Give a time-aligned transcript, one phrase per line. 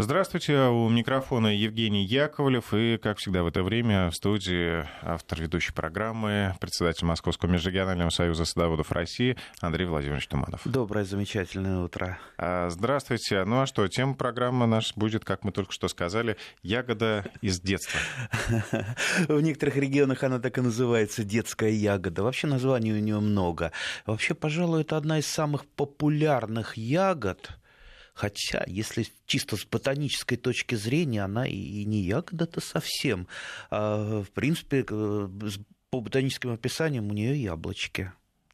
[0.00, 5.72] Здравствуйте, у микрофона Евгений Яковлев и, как всегда, в это время в студии автор ведущей
[5.72, 10.60] программы, председатель Московского межрегионального союза садоводов России Андрей Владимирович Туманов.
[10.64, 12.16] Доброе, замечательное утро.
[12.36, 13.42] А, здравствуйте.
[13.42, 17.98] Ну а что, тема программы наша будет, как мы только что сказали, ягода из детства.
[19.26, 22.22] В некоторых регионах она так и называется, детская ягода.
[22.22, 23.72] Вообще названий у нее много.
[24.06, 27.58] Вообще, пожалуй, это одна из самых популярных ягод,
[28.18, 33.28] Хотя, если чисто с ботанической точки зрения, она и не ягода-то совсем.
[33.70, 38.10] А, в принципе, по ботаническим описаниям у нее яблочки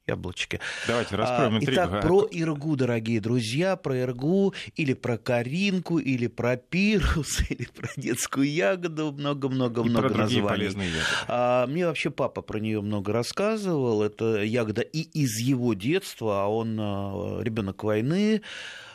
[0.06, 0.60] яблочки.
[0.86, 1.72] Давайте раскроем а, интригу.
[1.72, 7.88] Итак, про иргу, дорогие друзья, про иргу или про каринку, или про пирус, или про
[7.96, 10.90] детскую ягоду, много-много-много названий.
[11.26, 14.02] А, мне вообще папа про нее много рассказывал.
[14.02, 18.42] Это ягода и из его детства, а он а, ребенок войны.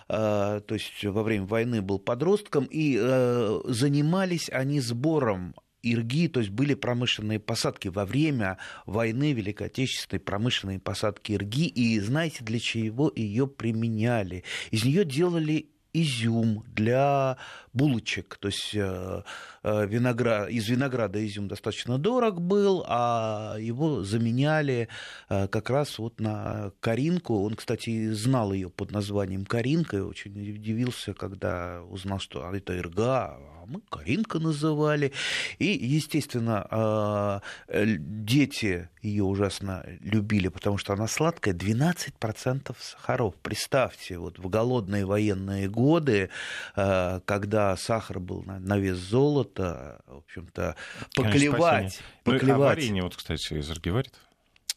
[0.09, 6.39] Э, то есть во время войны был подростком, и э, занимались они сбором ирги, то
[6.39, 12.59] есть были промышленные посадки во время войны Великой Отечественной, промышленные посадки ирги, и знаете, для
[12.59, 14.43] чего ее применяли?
[14.71, 17.37] Из нее делали изюм для
[17.73, 18.37] булочек.
[18.39, 19.23] То есть э,
[19.63, 24.87] виноград, из винограда изюм достаточно дорог был, а его заменяли
[25.29, 27.43] э, как раз вот на каринку.
[27.43, 33.37] Он, кстати, знал ее под названием каринка и очень удивился, когда узнал, что это ирга,
[33.37, 35.11] а мы каринка называли.
[35.59, 43.35] И, естественно, дети ее ужасно любили, потому что она сладкая, 12% сахаров.
[43.41, 46.29] Представьте, вот в голодные военные годы,
[46.75, 50.75] когда сахар был на вес золота, в общем-то,
[51.15, 51.99] поклевать.
[52.25, 52.47] Ну, поклевать.
[52.47, 54.13] Ну, а варенье, вот, кстати, из Ирги варит?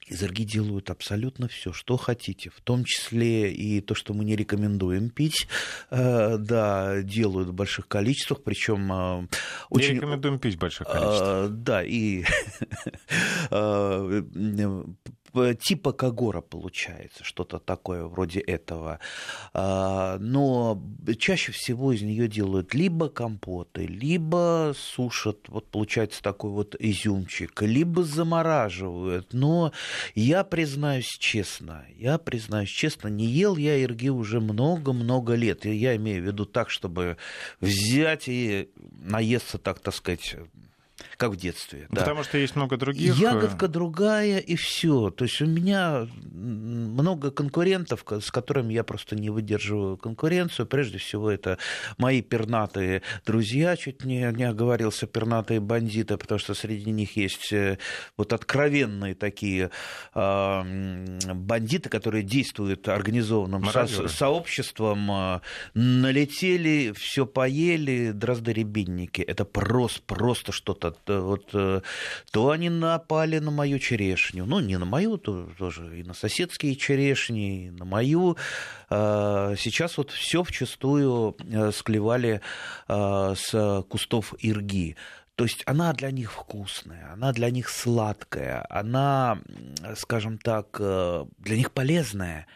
[0.09, 4.35] Из Ирги делают абсолютно все, что хотите, в том числе и то, что мы не
[4.35, 5.47] рекомендуем пить,
[5.91, 9.29] э, да, делают в больших количествах, причем э,
[9.71, 9.91] очень...
[9.91, 11.47] Не рекомендуем пить в больших количествах.
[11.47, 12.25] Э, да, и
[15.61, 18.99] типа Кагора получается, что-то такое вроде этого.
[19.53, 20.83] А, но
[21.19, 28.03] чаще всего из нее делают либо компоты, либо сушат, вот получается такой вот изюмчик, либо
[28.03, 29.33] замораживают.
[29.33, 29.73] Но
[30.15, 35.65] я признаюсь честно, я признаюсь честно, не ел я ирги уже много-много лет.
[35.65, 37.17] Я имею в виду так, чтобы
[37.61, 38.71] взять и
[39.03, 40.37] наесться, так, так сказать,
[41.23, 41.87] как в детстве.
[41.89, 42.01] Да.
[42.01, 43.15] Потому что есть много других.
[43.17, 45.11] Ягодка другая и все.
[45.11, 50.67] То есть у меня много конкурентов, с которыми я просто не выдерживаю конкуренцию.
[50.67, 51.59] Прежде всего, это
[51.97, 57.79] мои пернатые друзья, чуть не, не оговорился, пернатые бандиты, потому что среди них есть э,
[58.17, 59.71] вот откровенные такие
[60.15, 65.41] э, бандиты, которые действуют организованным со- сообществом, э,
[65.75, 69.21] налетели, все поели, дрозды-рябинники.
[69.21, 71.81] Это просто, просто что-то вот, э,
[72.31, 74.47] то они напали на мою черешню.
[74.47, 78.37] Ну, не на мою, то, тоже и на соседские черешни, и на мою.
[78.91, 82.41] А, сейчас вот все вчастую э, склевали
[82.89, 84.97] а, с кустов ирги.
[85.37, 89.39] То есть она для них вкусная, она для них сладкая, она,
[89.97, 92.47] скажем так, э, для них полезная.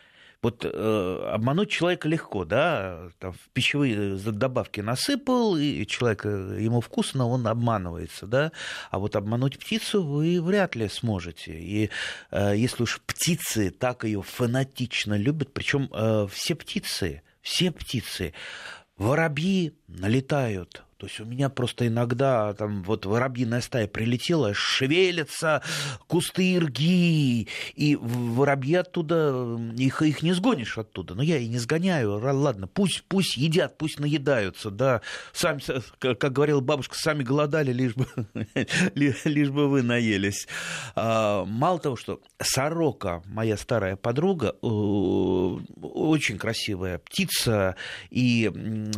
[0.42, 6.80] Вот э, обмануть человека легко, да, там, в пищевые добавки насыпал, и человек, э, ему
[6.80, 8.52] вкусно, он обманывается, да,
[8.90, 11.52] а вот обмануть птицу вы вряд ли сможете.
[11.52, 11.90] И
[12.30, 18.34] э, если уж птицы так ее фанатично любят, причем э, все птицы, все птицы,
[18.96, 25.62] воробьи налетают то есть у меня просто иногда там вот воробьиная стая прилетела, шевелятся
[26.08, 27.46] кусты ирги,
[27.76, 31.14] и воробьи оттуда, их, их не сгонишь оттуда.
[31.14, 35.00] Но я и не сгоняю, ладно, пусть, пусть едят, пусть наедаются, да.
[35.32, 35.60] Сами,
[36.00, 38.08] как говорила бабушка, сами голодали, лишь бы,
[38.96, 40.48] лишь бы вы наелись.
[40.96, 47.76] А, мало того, что сорока, моя старая подруга, очень красивая птица,
[48.10, 48.50] и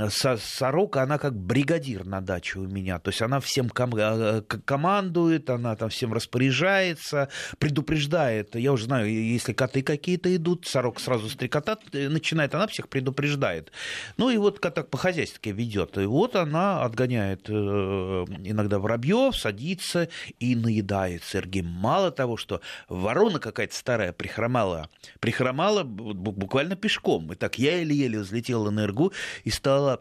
[0.09, 2.99] сорока, она как бригадир бригадир на даче у меня.
[2.99, 7.29] То есть она всем ком- э, командует, она там всем распоряжается,
[7.59, 8.55] предупреждает.
[8.57, 13.73] Я уже знаю, если коты какие-то идут, сорок сразу стрекотать э, начинает, она всех предупреждает.
[14.17, 15.99] Ну и вот так по-хозяйски ведет.
[15.99, 17.53] И вот она отгоняет э,
[18.45, 20.09] иногда воробьев, садится
[20.41, 21.63] и наедает Сергей.
[21.63, 24.89] Мало того, что ворона какая-то старая прихромала,
[25.21, 27.33] прихромала буквально пешком.
[27.33, 29.13] И так я еле-еле взлетела на эргу
[29.45, 30.01] и стала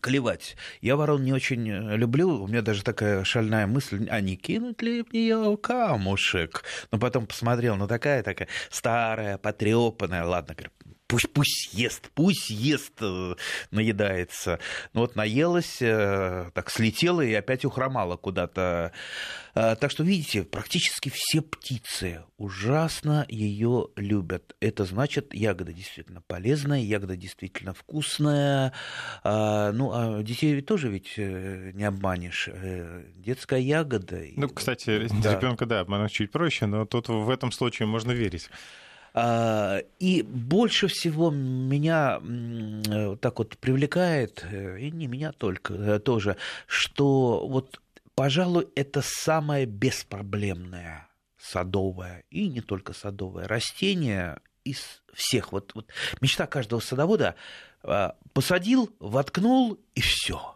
[0.00, 0.56] клевать.
[0.80, 4.82] Я ворон не очень э, люблю, у меня даже такая шальная мысль, а не кинуть
[4.82, 6.64] ли мне камушек?
[6.90, 10.54] Но потом посмотрел, ну такая такая старая, потрепанная, ладно,
[11.06, 13.34] пусть, пусть ест, пусть ест, э,
[13.70, 14.58] наедается.
[14.92, 18.92] Ну вот наелась, э, так слетела и опять ухромала куда-то.
[19.54, 24.56] Э, так что, видите, практически все птицы ужасно ее любят.
[24.60, 28.72] Это значит, ягода действительно полезная, ягода действительно вкусная.
[29.24, 32.48] Ну, а детей тоже ведь не обманешь.
[33.16, 34.22] Детская ягода.
[34.36, 35.34] Ну, кстати, да.
[35.34, 38.50] ребенка, да, обмануть чуть проще, но тут в этом случае можно верить.
[39.18, 45.98] А, и больше всего меня э, так вот привлекает, э, и не меня только э,
[46.00, 46.36] тоже,
[46.66, 47.80] что вот,
[48.14, 51.08] пожалуй, это самое беспроблемное
[51.38, 55.50] садовое, и не только садовое, растение из всех.
[55.50, 55.86] Вот, вот
[56.20, 57.36] мечта каждого садовода
[57.82, 60.55] а, посадил, воткнул, и все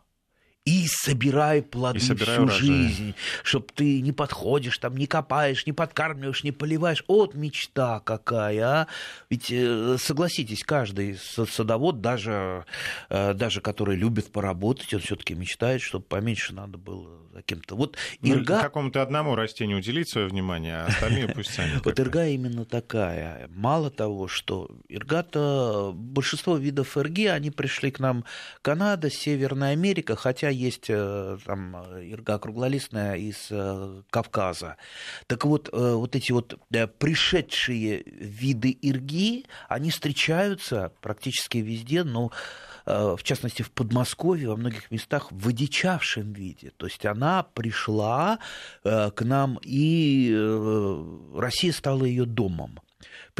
[0.71, 2.61] и собирай плоды и собирай всю урожай.
[2.61, 7.03] жизнь, чтобы ты не подходишь, там, не копаешь, не подкармливаешь, не поливаешь.
[7.09, 8.87] Вот мечта какая, а!
[9.31, 12.67] Ведь, э, согласитесь, каждый садовод, даже,
[13.09, 17.77] э, даже который любит поработать, он все таки мечтает, чтобы поменьше надо было за кем-то.
[17.77, 18.61] Вот ну, ирга...
[18.61, 21.81] какому-то одному растению уделить свое внимание, а остальные пусть сами.
[21.85, 23.49] Вот ирга именно такая.
[23.55, 28.25] Мало того, что ирга-то, большинство видов ирги, они пришли к нам
[28.63, 34.77] Канада, Северная Америка, хотя есть э, там ирга круглолистная из э, Кавказа.
[35.27, 36.59] Так вот, э, вот эти вот
[36.99, 42.31] пришедшие виды ирги, они встречаются практически везде, но
[42.87, 46.73] в частности в Подмосковье, во многих местах в одичавшем виде.
[46.77, 48.39] То есть она пришла
[48.83, 50.35] к нам, и
[51.37, 52.81] Россия стала ее домом.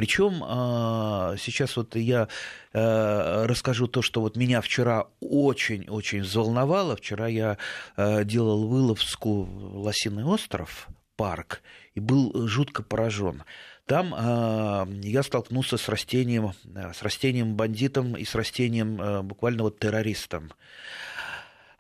[0.01, 2.29] Причем а, сейчас вот я
[2.73, 6.97] э, расскажу то, что вот меня вчера очень-очень взволновало.
[6.97, 7.59] Вчера я
[7.99, 11.61] э, делал выловску Лосиный остров, парк,
[11.93, 13.43] и был жутко поражен.
[13.85, 19.81] Там э, я столкнулся с растением, с растением бандитом и с растением э, буквально вот
[19.81, 20.51] террористом.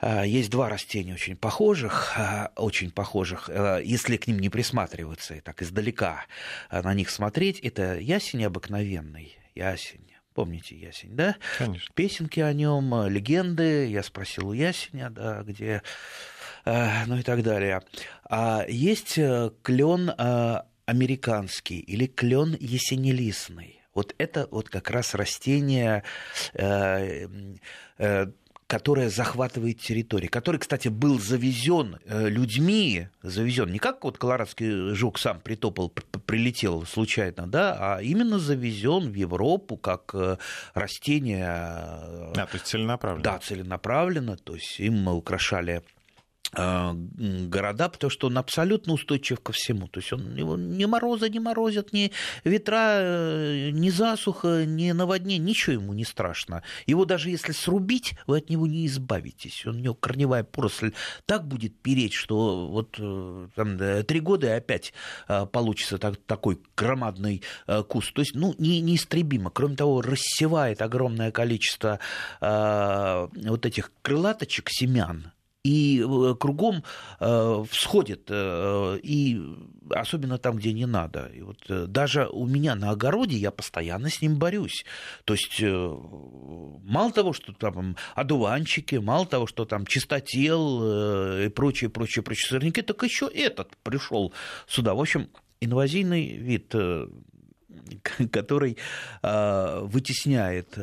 [0.01, 5.35] А, есть два растения очень похожих, а, очень похожих, а, если к ним не присматриваться
[5.35, 6.25] и так издалека
[6.71, 7.61] на них смотреть.
[7.61, 10.07] Это ясень обыкновенный, ясень.
[10.35, 11.37] Помните ясень, да?
[11.59, 11.93] Конечно.
[11.95, 13.89] Песенки о нем, легенды.
[13.89, 15.83] Я спросил у ясеня, да, где,
[16.65, 17.83] ну и так далее.
[18.25, 20.13] А есть э, клен
[20.87, 23.81] американский или клен ясенелистный.
[23.95, 26.05] Вот это вот как раз растение
[26.55, 27.27] э,
[27.99, 28.27] э,
[28.71, 35.19] которая захватывает территории, который, кстати, был завезен э, людьми, завезен не как вот колорадский жук
[35.19, 40.37] сам притопал, прилетел случайно, да, а именно завезен в Европу как э,
[40.75, 41.49] растение.
[41.49, 43.25] А, то есть целенаправленно.
[43.25, 46.00] Да, целенаправленно, то есть им мы украшали Э,
[46.53, 49.87] города, потому что он абсолютно устойчив ко всему.
[49.89, 52.11] То есть он его ни мороза не морозят, ни
[52.45, 56.63] ветра, э, ни засуха, ни наводнение, ничего ему не страшно.
[56.87, 59.65] Его даже если срубить, вы от него не избавитесь.
[59.67, 60.93] Он, у него корневая поросль
[61.27, 64.93] так будет переть, что вот э, там, три года и опять
[65.53, 67.43] получится так, такой громадный
[67.89, 68.13] куст.
[68.13, 69.51] То есть, ну, не, неистребимо.
[69.51, 72.01] Кроме того, рассевает огромное количество
[72.41, 75.33] вот этих крылаточек, семян,
[75.63, 76.83] и э, кругом
[77.19, 79.41] э, всходит, э, и
[79.91, 81.31] особенно там, где не надо.
[81.35, 84.85] И вот даже у меня на огороде я постоянно с ним борюсь.
[85.25, 92.23] То есть мало того, что там одуванчики, мало того, что там чистотел и прочие, прочие,
[92.23, 94.33] прочие сорняки, так еще этот пришел
[94.67, 94.95] сюда.
[94.95, 95.29] В общем,
[95.61, 96.75] инвазивный вид,
[98.31, 98.79] который
[99.11, 100.79] вытесняет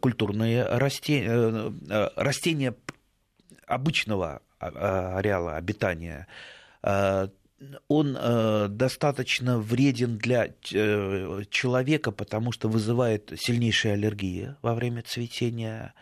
[0.00, 1.72] культурные растения,
[2.16, 2.74] растения
[3.66, 6.26] обычного а, а, ареала обитания,
[6.82, 7.28] а,
[7.88, 8.18] он
[8.76, 15.94] достаточно вреден для э, человека, потому что вызывает сильнейшие аллергии во время цветения.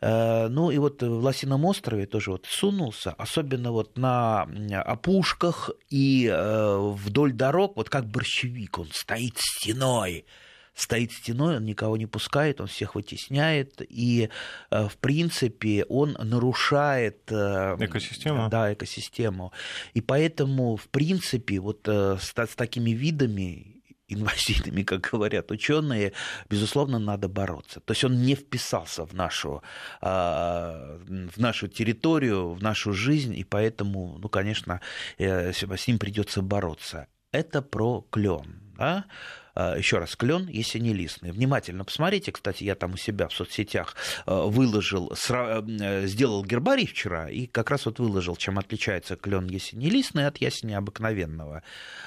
[0.00, 4.42] Ну и вот в Лосином острове тоже вот сунулся, особенно вот на
[4.84, 10.26] опушках и э, вдоль дорог, вот как борщевик, он стоит стеной
[10.74, 14.28] стоит стеной, он никого не пускает, он всех вытесняет, и,
[14.70, 17.30] э, в принципе, он нарушает...
[17.30, 18.48] Э, экосистему.
[18.48, 19.52] Да, экосистему.
[19.94, 26.12] И поэтому, в принципе, вот э, с, с такими видами инвазивными, как говорят ученые,
[26.50, 27.80] безусловно, надо бороться.
[27.80, 29.62] То есть он не вписался в нашу,
[30.02, 34.82] в нашу территорию, в нашу жизнь, и поэтому, ну, конечно,
[35.18, 37.06] с ним придется бороться.
[37.32, 38.60] Это про клен.
[38.76, 39.06] Да?
[39.54, 41.32] Э, еще раз, клен ясенелистный.
[41.32, 43.96] Внимательно посмотрите, кстати, я там у себя в соцсетях
[44.26, 50.72] выложил, сделал гербарий вчера, и как раз вот выложил, чем отличается клен ясенелистный от ясени
[50.74, 51.62] обыкновенного.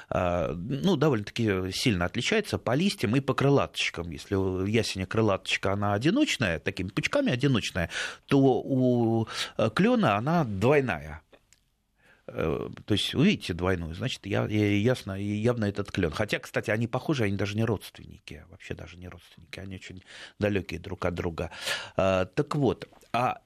[0.10, 4.12] Ну, довольно-таки сильно отличается по листьям и по крылаточкам.
[4.12, 7.90] Если у ясеня крылаточка, она одиночная, такими пучками одиночная,
[8.28, 9.28] то у
[9.76, 11.22] клена она двойная.
[12.28, 16.12] Э, то есть, увидите двойную, значит, я, ясно, явно этот клен.
[16.12, 20.04] Хотя, кстати, они похожи, они даже не родственники, вообще даже не родственники, они очень
[20.40, 21.52] далекие друг от друга.
[21.96, 23.40] А, так вот, а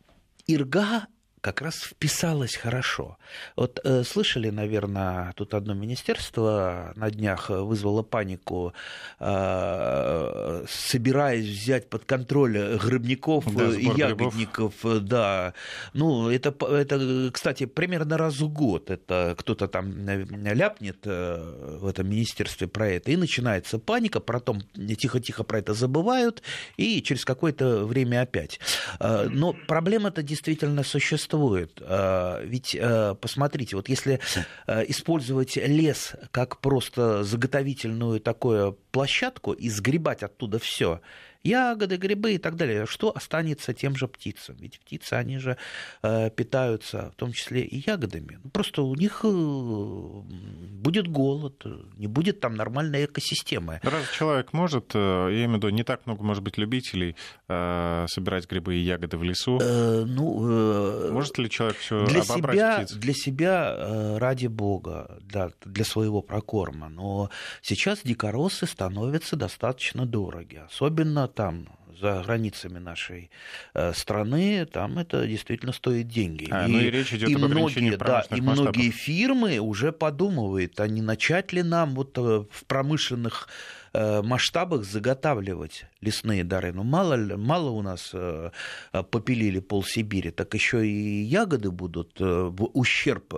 [0.47, 1.07] Ирга
[1.41, 3.17] как раз вписалась хорошо.
[3.55, 8.73] Вот э, слышали, наверное, тут одно министерство на днях вызвало панику,
[9.19, 14.75] э, собираясь взять под контроль грибников да, и ягодников.
[14.83, 15.03] Грибов.
[15.03, 15.53] Да,
[15.93, 22.07] ну это, это, кстати, примерно раз в год это кто-то там ляпнет э, в этом
[22.07, 26.43] министерстве про это, и начинается паника, потом тихо-тихо про это забывают,
[26.77, 28.59] и через какое-то время опять.
[28.99, 31.81] Э, но проблема-то действительно существует существует.
[31.81, 34.19] А, ведь а, посмотрите, вот если
[34.67, 41.01] а, использовать лес как просто заготовительную такую площадку и сгребать оттуда все,
[41.43, 42.85] ягоды, грибы и так далее.
[42.85, 44.55] Что останется тем же птицам?
[44.59, 45.57] Ведь птицы, они же
[46.03, 48.39] э, питаются в том числе и ягодами.
[48.43, 51.65] Ну, просто у них э, будет голод,
[51.97, 53.79] не будет там нормальной экосистемы.
[53.83, 54.99] Раз человек может, э,
[55.31, 57.15] я имею в виду, не так много, может быть, любителей
[57.47, 59.59] собирать грибы и ягоды в лесу.
[59.61, 62.93] Э, ну, может ли человек все для себя, птиц?
[62.93, 66.89] Для себя, ради бога, да, для своего прокорма.
[66.89, 67.29] Но
[67.61, 70.61] сейчас дикоросы становятся достаточно дороги.
[70.65, 71.67] Особенно там,
[72.01, 73.29] за границами нашей
[73.73, 76.47] э, страны, там это действительно стоит деньги.
[76.51, 80.79] А, и, ну и речь идет и об многие, да, и многие фирмы уже подумывают,
[80.79, 83.47] а не начать ли нам вот э, в промышленных
[83.93, 86.71] масштабах заготавливать лесные дары.
[86.73, 88.51] Ну, мало, мало у нас э,
[88.91, 93.33] попилили пол Сибири, так еще и ягоды будут э, в ущерб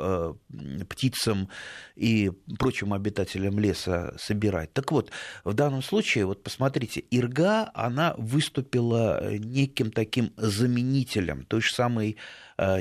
[0.90, 1.50] птицам
[1.96, 4.74] и прочим обитателям леса собирать.
[4.74, 5.12] Так вот,
[5.44, 12.18] в данном случае, вот посмотрите, Ирга, она выступила неким таким заменителем той же самой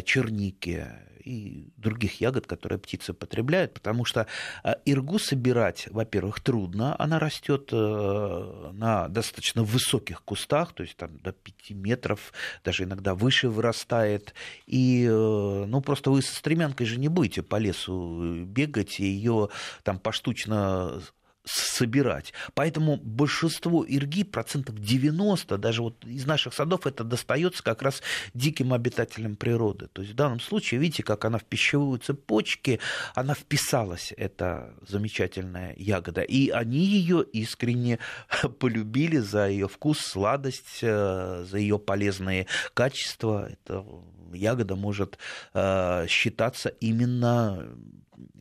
[0.05, 0.87] черники,
[1.25, 4.27] и других ягод, которые птицы потребляют, потому что
[4.65, 11.19] э, иргу собирать, во-первых, трудно, она растет э, на достаточно высоких кустах, то есть там
[11.19, 12.33] до 5 метров,
[12.65, 14.35] даже иногда выше вырастает,
[14.67, 19.49] и э, ну просто вы со стремянкой же не будете по лесу бегать и ее
[19.83, 21.01] там поштучно
[21.45, 22.33] собирать.
[22.55, 28.03] Поэтому большинство ирги, процентов 90, даже вот из наших садов, это достается как раз
[28.35, 29.89] диким обитателям природы.
[29.93, 32.79] То есть в данном случае, видите, как она в пищевую цепочке,
[33.15, 36.23] она вписалась, эта замечательная ягода.
[36.23, 37.99] И они ее искренне
[38.61, 43.51] полюбили за ее вкус, сладость, э, за ее полезные качества.
[43.51, 43.85] Это
[44.35, 45.19] ягода может
[45.55, 47.69] э, считаться именно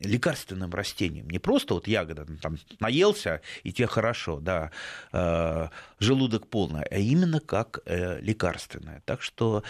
[0.00, 1.28] лекарственным растением.
[1.30, 4.70] Не просто вот ягода, ну, там, наелся, и тебе хорошо, да,
[5.12, 5.68] э,
[5.98, 9.02] желудок полный, а именно как э, лекарственное.
[9.04, 9.62] Так что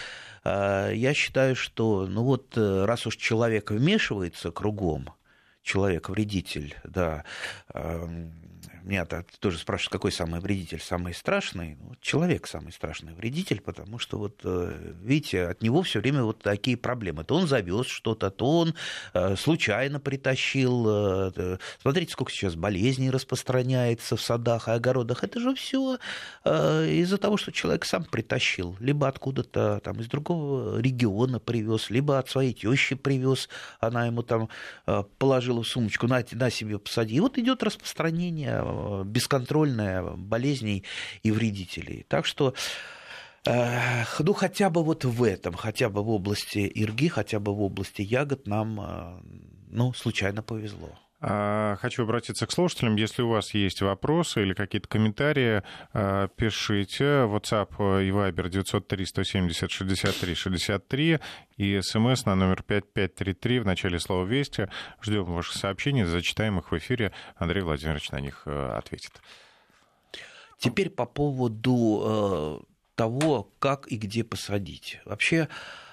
[0.44, 5.10] э, я считаю, что, ну вот, э, раз уж человек вмешивается кругом,
[5.62, 7.24] человек-вредитель, да,
[7.72, 8.30] э,
[8.84, 11.76] меня -то тоже спрашивают, какой самый вредитель, самый страшный.
[11.80, 16.40] Ну, человек самый страшный вредитель, потому что вот, э, видите, от него все время вот
[16.42, 17.24] такие проблемы.
[17.24, 18.74] То он завез что-то, то он
[19.14, 20.86] э, случайно притащил.
[20.88, 25.24] Э, смотрите, сколько сейчас болезней распространяется в садах и огородах.
[25.24, 25.98] Это же все
[26.44, 28.76] из-за того, что человек сам притащил.
[28.80, 33.48] Либо откуда-то там из другого региона привез, либо от своей тещи привез.
[33.80, 34.48] Она ему там
[35.18, 37.16] положила в сумочку, на, на себе посади.
[37.16, 38.62] И вот идет распространение
[39.04, 40.84] бесконтрольная болезней
[41.22, 42.04] и вредителей.
[42.08, 42.54] Так что
[43.46, 47.62] э, ну, хотя бы вот в этом, хотя бы в области ирги, хотя бы в
[47.62, 49.20] области ягод нам, э,
[49.70, 50.90] ну, случайно повезло.
[51.24, 52.96] А, хочу обратиться к слушателям.
[52.96, 55.62] Если у вас есть вопросы или какие-то комментарии,
[55.92, 57.04] а, пишите.
[57.04, 57.70] WhatsApp
[58.02, 61.20] и Viber 903 170 63 63
[61.58, 64.68] и смс на номер 5533 в начале слова «Вести».
[65.00, 67.12] Ждем ваших сообщений, зачитаем их в эфире.
[67.36, 69.12] Андрей Владимирович на них э, ответит.
[70.58, 75.00] Теперь по поводу э, того, как и где посадить.
[75.04, 75.48] Вообще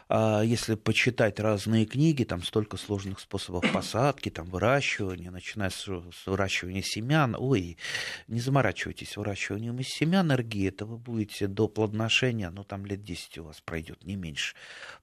[0.10, 6.82] если почитать разные книги, там столько сложных способов посадки, там выращивания, начиная с, с выращивания
[6.82, 7.36] семян.
[7.38, 7.78] Ой,
[8.28, 13.38] не заморачивайтесь выращиванием из семян эрги, это вы будете до плодоношения, ну там лет 10
[13.40, 14.56] у вас пройдет, не меньше.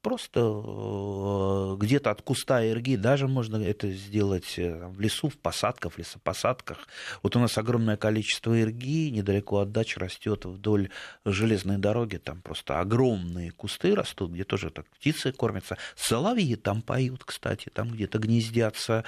[0.03, 5.93] Просто э, где-то от куста эрги, даже можно это сделать э, в лесу, в посадках,
[5.93, 6.89] в лесопосадках.
[7.23, 10.91] Вот у нас огромное количество эрги, недалеко от дач растет вдоль
[11.25, 15.77] железной дороги, там просто огромные кусты растут, где тоже так птицы кормятся.
[15.95, 19.05] Соловьи там поют, кстати, там где-то гнездятся.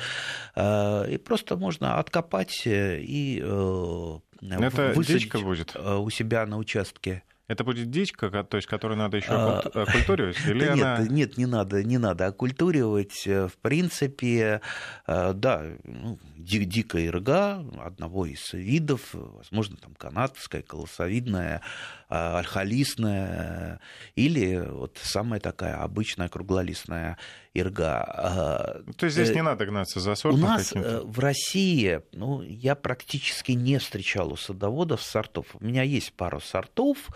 [0.55, 5.73] Э, и просто можно откопать и э, Это высадить будет?
[5.75, 7.23] Э, у себя на участке.
[7.47, 10.37] Это будет дичка, то есть, которую надо еще а, окультуривать?
[10.47, 10.99] Или нет, она...
[11.09, 13.27] нет, не надо, не надо окультуривать.
[13.27, 14.61] В принципе,
[15.07, 21.63] да, ну, дикая ирга одного из видов, возможно, там канадская, колосовидная,
[22.09, 23.81] альхолистная,
[24.15, 27.19] или вот самая такая обычная круглолистная
[27.55, 28.83] ирга.
[28.97, 32.43] То есть здесь э, не надо гнаться за сортом У нас э, в России, ну,
[32.43, 35.47] я практически не встречал у садоводов сортов.
[35.61, 37.11] У меня есть пару сортов,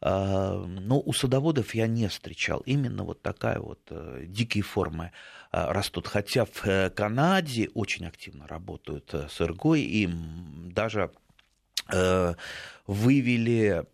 [0.00, 2.60] но у садоводов я не встречал.
[2.66, 5.10] Именно вот такая вот э, дикие формы
[5.50, 6.06] растут.
[6.06, 11.10] Хотя в э, Канаде очень активно работают э, с эргой, и даже
[12.86, 13.84] вывели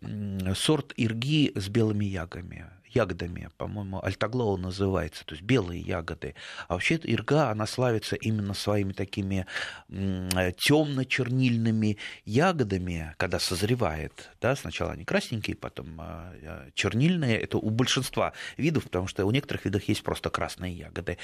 [0.55, 6.35] сорт ирги с белыми ягами ягодами, по-моему, альтаглоу называется, то есть белые ягоды.
[6.67, 9.45] А вообще ирга, она славится именно своими такими
[9.89, 14.29] темно-чернильными ягодами, когда созревает.
[14.41, 17.39] Да, сначала они красненькие, потом а, а, чернильные.
[17.39, 21.17] Это у большинства видов, потому что у некоторых видов есть просто красные ягоды.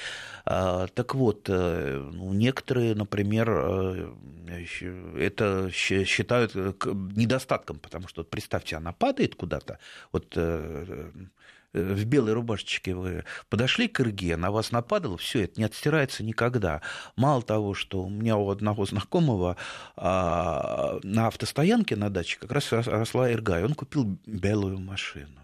[0.44, 4.12] А, так вот, э, ну, некоторые, например, э,
[5.18, 9.78] это считают э, недостатком, потому что, представьте, она падает куда-то,
[10.12, 11.10] вот Э,
[11.72, 16.82] в белой рубашечке вы подошли к Ирге, на вас нападало, все это не отстирается никогда.
[17.16, 19.56] Мало того, что у меня у одного знакомого
[19.96, 25.41] а, на автостоянке на даче как раз росла Ирга, и он купил белую машину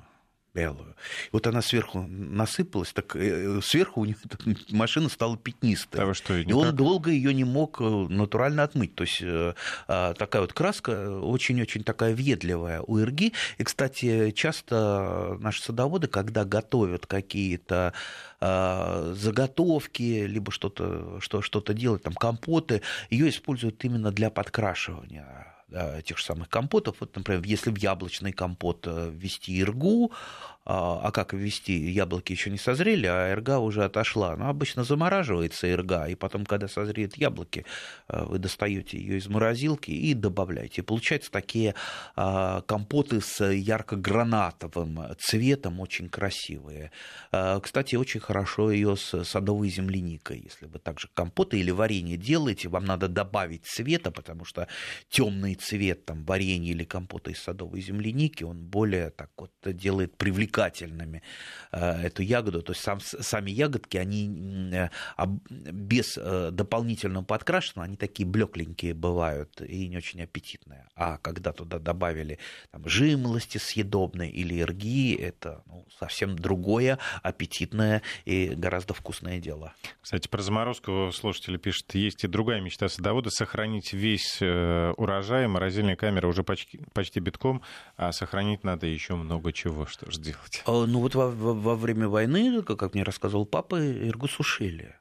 [0.58, 0.94] белую.
[1.32, 4.18] Вот она сверху насыпалась, так э, сверху у него
[4.70, 6.10] машина стала пятнистая.
[6.10, 8.94] А что, и он долго ее не мог э, натурально отмыть.
[8.94, 9.54] То есть э,
[9.86, 13.32] а, такая вот краска очень-очень такая въедливая у ирги.
[13.58, 17.92] И, кстати, часто наши садоводы, когда готовят какие-то
[18.40, 25.57] а, заготовки, либо что-то что, что делать, там компоты, ее используют именно для подкрашивания
[26.04, 26.96] тех же самых компотов.
[27.00, 30.12] Вот, например, если в яблочный компот ввести иргу,
[30.68, 31.72] а, а как ввести?
[31.72, 34.37] Яблоки еще не созрели, а эрга уже отошла.
[34.37, 37.64] Но обычно замораживается эрга, и потом, когда созреют яблоки,
[38.06, 40.82] а, вы достаете ее из морозилки и добавляете.
[40.82, 41.75] получается такие
[42.16, 46.93] а, компоты с ярко-гранатовым цветом, очень красивые.
[47.62, 50.43] Кстати, очень хорошо ее с садовой земляникой.
[50.45, 54.69] Если вы также компоты или варенье делаете, вам надо добавить цвета, потому что
[55.08, 60.57] темный цвет там, варенья или компота из садовой земляники, он более так вот делает привлекательным
[60.58, 61.23] привлекательными
[61.73, 62.62] э, эту ягоду.
[62.62, 64.88] То есть сам, сами ягодки, они э,
[65.49, 70.86] без э, дополнительного подкрашивания, они такие блекленькие бывают и не очень аппетитные.
[70.94, 72.38] А когда туда добавили
[72.71, 79.73] там, жимолости съедобные или эрги, это ну, совсем другое, аппетитное и гораздо вкусное дело.
[80.00, 86.26] Кстати, про заморозку слушатели пишут, есть и другая мечта садовода, сохранить весь урожай, морозильная камера
[86.26, 87.62] уже почти, почти битком,
[87.97, 90.48] а сохранить надо еще много чего, что же делать?
[90.50, 90.63] Делать?
[90.67, 94.95] А, ну вот во, во, во время войны, как мне рассказывал папа, иргу сушили.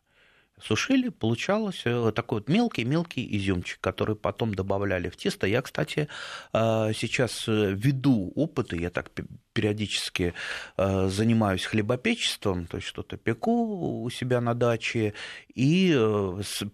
[0.60, 5.46] Сушили, получалось э, такой вот мелкий-мелкий изюмчик, который потом добавляли в тесто.
[5.46, 6.08] Я, кстати,
[6.52, 9.12] а, сейчас э, веду опыты, я так
[9.54, 10.34] периодически
[10.78, 15.14] э, занимаюсь хлебопечеством, то есть что-то пеку у себя на даче
[15.54, 15.96] и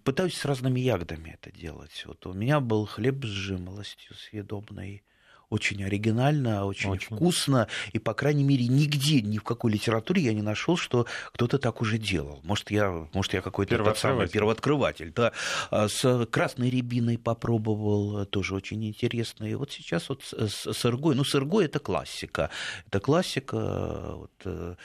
[0.05, 2.03] пытаюсь с разными ягодами это делать.
[2.05, 5.03] Вот у меня был хлеб с жимолостью съедобной
[5.53, 10.33] очень оригинально, очень, очень вкусно, и, по крайней мере, нигде, ни в какой литературе я
[10.33, 12.41] не нашел, что кто-то так уже делал.
[12.43, 15.13] Может, я, может, я какой-то тот самый первооткрыватель.
[15.15, 15.31] Да.
[15.69, 19.45] А с красной рябиной попробовал, тоже очень интересно.
[19.45, 22.49] И вот сейчас вот с, с эргой, ну, с эргой это классика.
[22.87, 24.15] Это классика.
[24.15, 24.75] Вот, э,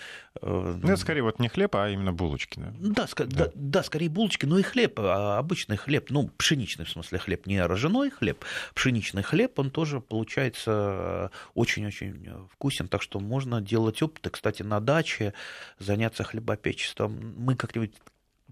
[0.43, 2.61] ну, это скорее вот не хлеб, а именно булочки.
[2.81, 3.51] Да, да, да.
[3.55, 7.63] да, скорее булочки, но и хлеб, а обычный хлеб, ну, пшеничный в смысле хлеб, не
[7.65, 12.89] ржаной хлеб, пшеничный хлеб, он тоже получается получается очень-очень вкусен.
[12.89, 15.35] Так что можно делать опыты, кстати, на даче,
[15.79, 17.35] заняться хлебопечеством.
[17.37, 17.93] Мы как-нибудь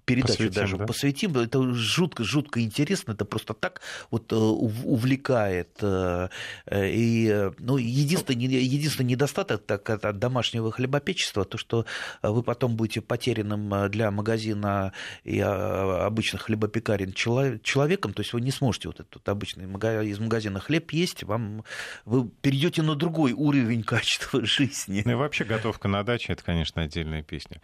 [0.06, 0.86] передачу посвятим, даже да?
[0.86, 1.36] посвятим.
[1.36, 3.12] Это жутко, жутко интересно.
[3.12, 5.82] Это просто так вот увлекает.
[5.82, 11.84] И ну, единственный, единственный недостаток так, от домашнего хлебопечества, то, что
[12.22, 14.92] вы потом будете потерянным для магазина
[15.24, 19.66] и обычных хлебопекарен человеком, то есть вы не сможете вот этот обычный
[20.06, 21.64] из магазина хлеб есть, вам
[22.04, 25.02] вы перейдете на другой уровень качества жизни.
[25.04, 27.60] Ну и вообще готовка на даче это, конечно, отдельная песня.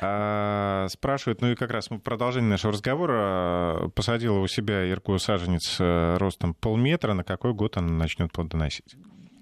[0.00, 3.90] А, спрашивают, ну и как раз продолжение нашего разговора.
[3.94, 7.14] Посадила у себя Ирку саженец э, ростом полметра.
[7.14, 8.94] На какой год она начнет плодоносить?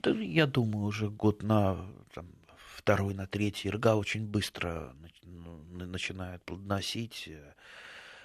[0.02, 1.76] Да, я думаю, уже год на
[2.14, 2.26] там,
[2.74, 3.68] второй, на третий.
[3.68, 7.28] Ирга очень быстро ну, начинает плодоносить.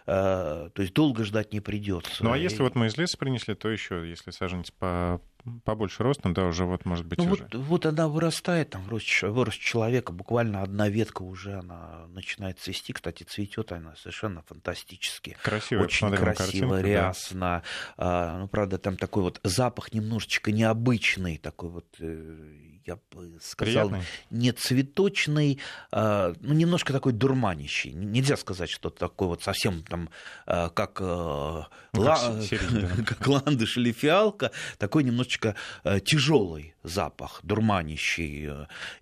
[0.06, 2.24] Э, то есть долго ждать не придется.
[2.24, 2.62] Ну а если и...
[2.62, 5.22] вот мы из леса принесли, то еще, если саженец по
[5.64, 7.44] побольше ростом, да, уже вот может быть ну, уже.
[7.44, 12.94] Вот, вот она вырастает, там рост, рост человека, буквально одна ветка уже она начинает цвести.
[12.94, 15.38] Кстати, цветет она совершенно фантастически.
[15.44, 15.84] Красиво.
[15.84, 17.40] Очень красиво, рясно.
[17.40, 17.64] Да.
[17.98, 23.90] А, ну, правда, там такой вот запах немножечко необычный, такой вот э, я бы сказал,
[23.90, 24.08] Приятный.
[24.30, 25.60] не цветочный,
[25.92, 27.92] а, ну, немножко такой дурманящий.
[27.92, 30.10] Нельзя сказать, что такой вот совсем там,
[30.46, 32.18] а, как, ну, ла...
[32.50, 35.56] как, как ландыш или фиалка, такой немножечко
[36.04, 38.50] тяжелый запах, дурманящий.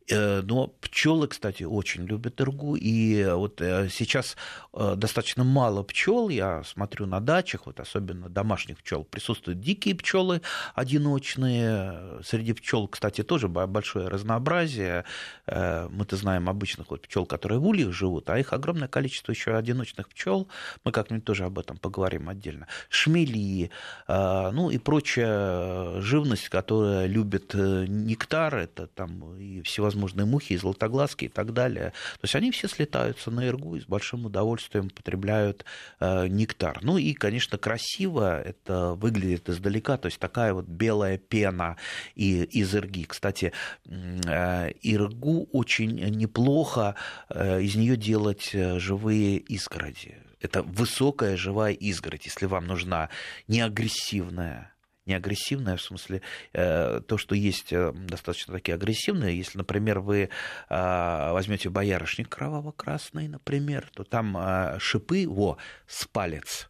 [0.09, 2.75] Э, но пчелы, кстати, очень любят иргу.
[2.75, 4.35] И вот э, сейчас
[4.73, 6.29] э, достаточно мало пчел.
[6.29, 10.41] Я смотрю на дачах, вот особенно домашних пчел, присутствуют дикие пчелы
[10.75, 12.21] одиночные.
[12.23, 15.05] Среди пчел, кстати, тоже большое разнообразие.
[15.47, 20.09] Мы-то знаем обычных вот пчел, которые в ульях живут, а их огромное количество еще одиночных
[20.09, 20.47] пчел.
[20.83, 22.67] Мы как-нибудь тоже об этом поговорим отдельно.
[22.89, 23.71] Шмели,
[24.07, 31.29] ну и прочая живность, которая любит нектар, это там и всевозможные мухи, и золотоглазки и
[31.29, 31.93] так далее.
[32.13, 35.65] То есть они все слетаются на иргу и с большим удовольствием потребляют
[35.99, 36.79] э, нектар.
[36.81, 41.77] Ну и, конечно, красиво это выглядит издалека, то есть такая вот белая пена
[42.15, 43.05] и, из ирги.
[43.05, 43.53] Кстати,
[43.85, 46.95] э, иргу очень неплохо
[47.29, 50.17] э, из нее делать живые изгороди.
[50.41, 53.09] Это высокая живая изгородь, если вам нужна
[53.47, 54.73] неагрессивная
[55.09, 56.21] не агрессивная, в смысле
[56.53, 59.37] э, то, что есть э, достаточно такие агрессивные.
[59.37, 60.29] Если, например, вы
[60.69, 66.69] э, возьмете боярышник кроваво-красный, например, то там шипы, во, спалец.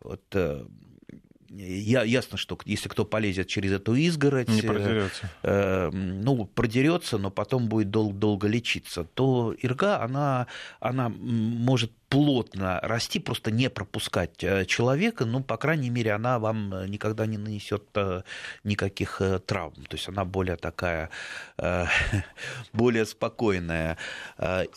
[0.00, 0.34] Вот
[1.50, 5.28] я, ясно, что если кто полезет через эту изгородь, не продерется.
[5.42, 10.46] Э, ну, продерется, но потом будет дол- долго лечиться, то ирга, она,
[10.78, 16.74] она может плотно расти, просто не пропускать э, человека, ну, по крайней мере, она вам
[16.74, 18.22] э, никогда не нанесет э,
[18.64, 19.84] никаких травм.
[19.88, 21.10] То есть она более такая,
[22.72, 23.96] более спокойная.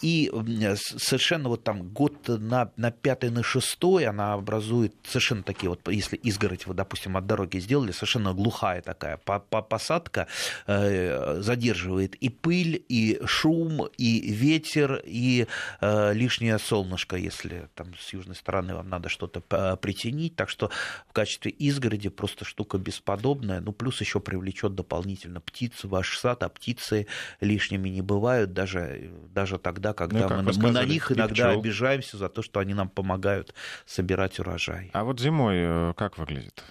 [0.01, 0.31] И
[0.75, 6.17] совершенно вот там год на, на пятый, на шестой она образует совершенно такие вот, если
[6.17, 10.27] изгородь вы, допустим, от дороги сделали, совершенно глухая такая посадка,
[10.67, 15.47] задерживает и пыль, и шум, и ветер, и
[15.81, 19.41] лишнее солнышко если там с южной стороны вам надо что-то
[19.77, 20.35] притянить.
[20.35, 20.69] Так что
[21.07, 23.61] в качестве изгороди просто штука бесподобная.
[23.61, 27.07] Ну, плюс еще привлечет дополнительно птиц в ваш сад, а птицы
[27.39, 31.59] лишними не бывают, даже, даже тогда, когда ну, мы, мы на них иногда пчел.
[31.59, 33.53] обижаемся за то, что они нам помогают
[33.85, 34.89] собирать урожай.
[34.93, 36.63] А вот зимой э, как выглядит?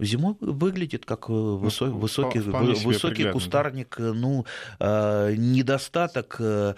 [0.00, 3.96] Зимой выглядит как высокий, ну, высокий, высокий кустарник.
[3.98, 4.12] Да?
[4.14, 4.46] Ну,
[4.78, 6.74] э, недостаток э,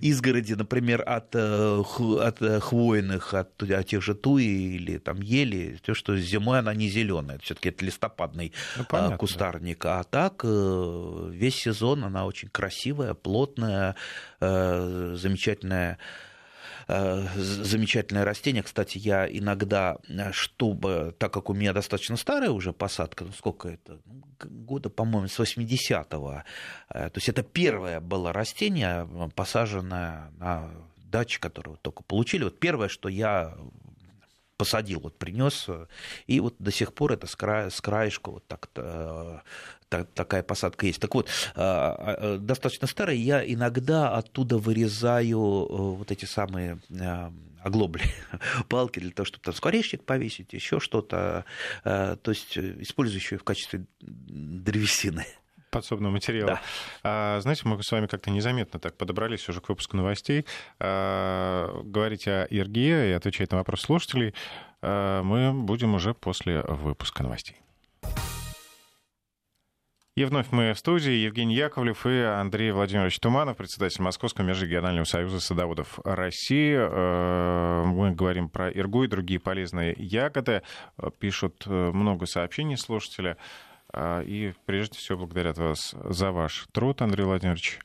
[0.00, 6.16] изгороди, например, от, от хвойных, от, от тех же туи или там ели, то, что
[6.16, 9.82] зимой она не зеленая, все-таки это листопадный ну, понятно, кустарник.
[9.82, 10.00] Да.
[10.00, 13.96] А так весь сезон она очень красивая, плотная,
[14.40, 15.96] замечательная Э,
[17.36, 18.62] замечательное растение.
[18.62, 23.68] Кстати, я иногда, э, чтобы, так как у меня достаточно старая уже посадка, ну сколько
[23.68, 26.42] это, ну, года, по-моему, с 80-го,
[26.88, 30.70] э, то есть это первое было растение, посаженное на
[31.10, 32.44] даче, которую только получили.
[32.44, 33.56] Вот первое, что я
[34.60, 35.68] посадил, вот принес,
[36.26, 38.68] и вот до сих пор это с, края, с краешку вот так
[40.14, 41.00] такая посадка есть.
[41.00, 46.78] Так вот, а, а, достаточно старая, я иногда оттуда вырезаю э, вот эти самые
[47.62, 48.04] оглобли,
[48.68, 51.46] палки для того, чтобы там скворечник повесить, еще что-то,
[51.82, 55.26] то есть э, использующие в качестве древесины
[55.70, 56.54] подсобного материала.
[56.54, 56.60] Да.
[57.02, 60.46] А, знаете, мы с вами как-то незаметно так подобрались уже к выпуску новостей.
[60.78, 64.34] А, говорить о ИРГЕ и отвечать на вопрос слушателей
[64.82, 67.56] а, мы будем уже после выпуска новостей.
[70.16, 71.12] И вновь мы в студии.
[71.12, 76.76] Евгений Яковлев и Андрей Владимирович Туманов, председатель Московского межрегионального союза садоводов России.
[76.76, 80.62] Э, мы говорим про иргу и другие полезные ягоды.
[81.20, 83.36] Пишут э, много сообщений слушатели.
[83.92, 87.78] Э, и прежде всего благодарят вас за ваш труд, Андрей Владимирович.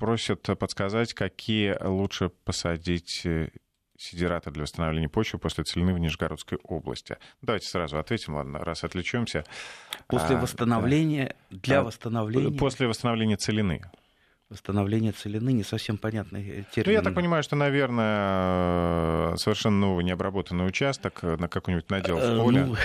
[0.00, 3.24] Просят подсказать, какие лучше посадить
[4.00, 7.18] сидираты для восстановления почвы после целины в Нижегородской области?
[7.42, 9.44] Давайте сразу ответим, ладно, раз отвлечемся.
[10.06, 11.58] После а, восстановления, да.
[11.58, 12.58] для а, восстановления...
[12.58, 13.82] После восстановления целины
[14.50, 16.86] восстановление целины, не совсем понятный термин.
[16.86, 22.36] Ну, я так понимаю, что, наверное, совершенно новый необработанный участок на какой-нибудь надел в э,
[22.36, 22.64] поле.
[22.64, 22.76] Ну,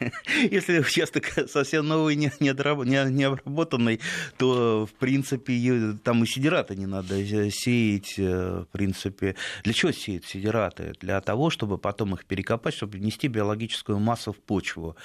[0.50, 4.00] если участок совсем новый, не, не, не обработанный,
[4.38, 7.14] то, в принципе, там и сидираты не надо
[7.50, 9.36] сеять, э, в принципе.
[9.62, 10.94] Для чего сеять сидираты?
[11.00, 14.96] Для того, чтобы потом их перекопать, чтобы внести биологическую массу в почву.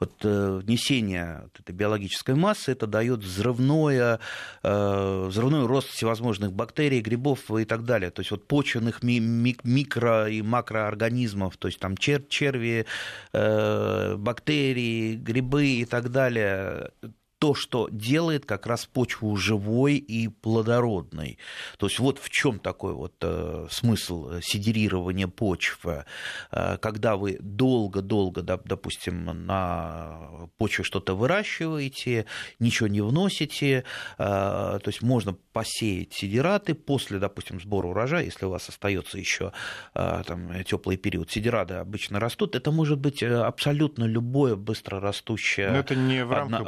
[0.00, 4.18] Вот э, внесение вот этой биологической массы, это дает взрывное,
[4.62, 8.10] взрывное ну, рост всевозможных бактерий, грибов и так далее.
[8.10, 12.86] То есть вот почвенных ми- ми- микро- и макроорганизмов, то есть там чер- черви,
[13.32, 16.90] э, бактерии, грибы и так далее
[17.38, 21.38] то, что делает как раз почву живой и плодородной.
[21.78, 26.04] То есть вот в чем такой вот э, смысл сидерирования почвы.
[26.50, 32.26] Э, когда вы долго-долго, да, допустим, на почве что-то выращиваете,
[32.58, 33.84] ничего не вносите,
[34.18, 39.52] э, то есть можно посеять сидираты после, допустим, сбора урожая, если у вас остается еще
[39.94, 45.78] э, там, теплый период, сидираты обычно растут, это может быть э, абсолютно любое быстрорастущее Но
[45.78, 46.66] это не в рамках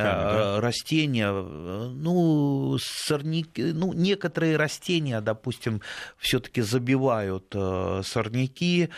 [0.00, 0.56] однолетнее да?
[0.56, 5.80] Э, растения, э, ну, сорняки, ну, некоторые растения, допустим,
[6.18, 8.88] все-таки забивают э, сорняки,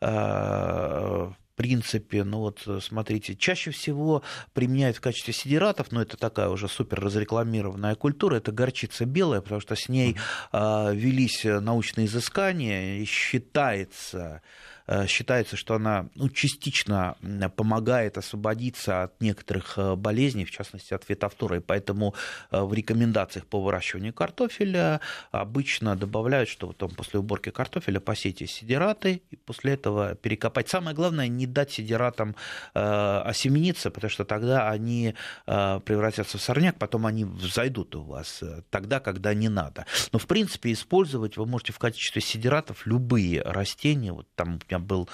[0.00, 6.66] в принципе, ну вот смотрите, чаще всего применяют в качестве сидератов, но это такая уже
[6.66, 10.16] супер разрекламированная культура, это горчица белая, потому что с ней
[10.52, 14.71] велись научные изыскания, и считается, Э,
[15.06, 17.16] считается, что она ну, частично
[17.56, 21.58] помогает освободиться от некоторых э, болезней, в частности от фитофтора.
[21.58, 22.14] И поэтому
[22.50, 28.46] э, в рекомендациях по выращиванию картофеля обычно добавляют, что вот там после уборки картофеля посейте
[28.46, 30.68] сидираты и после этого перекопать.
[30.68, 32.34] Самое главное, не дать сидиратам
[32.74, 35.14] осемениться, потому что тогда они
[35.46, 39.86] превратятся в сорняк, потом они взойдут у вас тогда, когда не надо.
[40.12, 44.12] Но, в принципе, использовать вы можете в качестве сидиратов любые растения.
[44.12, 45.08] Вот там меня был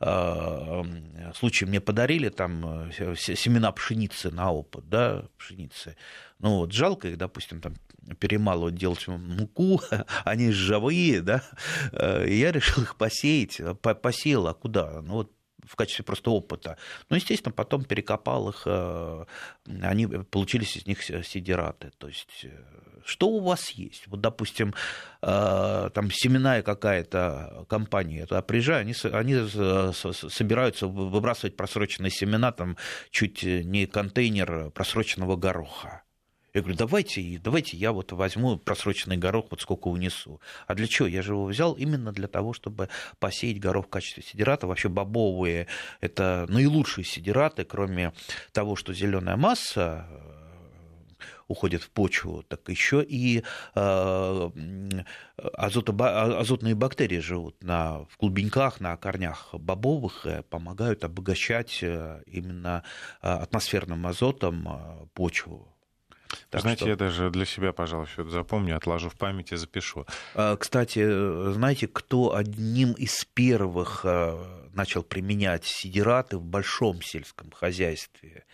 [0.00, 5.96] э, случай, мне подарили там э, семена пшеницы на опыт, да, пшеницы.
[6.40, 7.74] Ну вот, жалко их, допустим, там
[8.18, 9.80] перемалывать, делать муку,
[10.24, 11.42] они живые, да,
[11.92, 13.60] э, я решил их посеять,
[14.02, 15.00] посеял, а куда?
[15.02, 15.32] Ну вот
[15.66, 16.76] в качестве просто опыта.
[17.10, 18.66] Но, естественно, потом перекопал их,
[19.66, 21.90] они получились из них сидираты.
[21.98, 22.46] То есть
[23.04, 24.06] что у вас есть?
[24.06, 24.74] Вот, допустим,
[25.22, 29.34] э, там семенная какая-то компания, туда приезжаю, они, они
[30.30, 32.76] собираются выбрасывать просроченные семена, там
[33.10, 36.03] чуть не контейнер просроченного гороха.
[36.54, 40.40] Я говорю, давайте, давайте я вот возьму просроченный горох, вот сколько унесу.
[40.68, 41.08] А для чего?
[41.08, 42.88] Я же его взял именно для того, чтобы
[43.18, 44.68] посеять горох в качестве сидирата.
[44.68, 45.66] Вообще бобовые–
[46.00, 48.12] это наилучшие сидираты, кроме
[48.52, 50.06] того, что зеленая масса
[51.48, 53.42] уходят в почву, так еще и
[53.74, 54.50] э,
[55.54, 62.82] азото, азотные бактерии живут на, в клубеньках, на корнях бобовых, э, помогают обогащать э, именно
[63.20, 65.73] атмосферным азотом почву.
[66.54, 66.88] Так знаете, что...
[66.88, 70.06] я даже для себя, пожалуй, все это запомню, отложу в памяти, запишу.
[70.58, 74.04] Кстати, знаете, кто одним из первых
[74.72, 78.44] начал применять сидираты в большом сельском хозяйстве?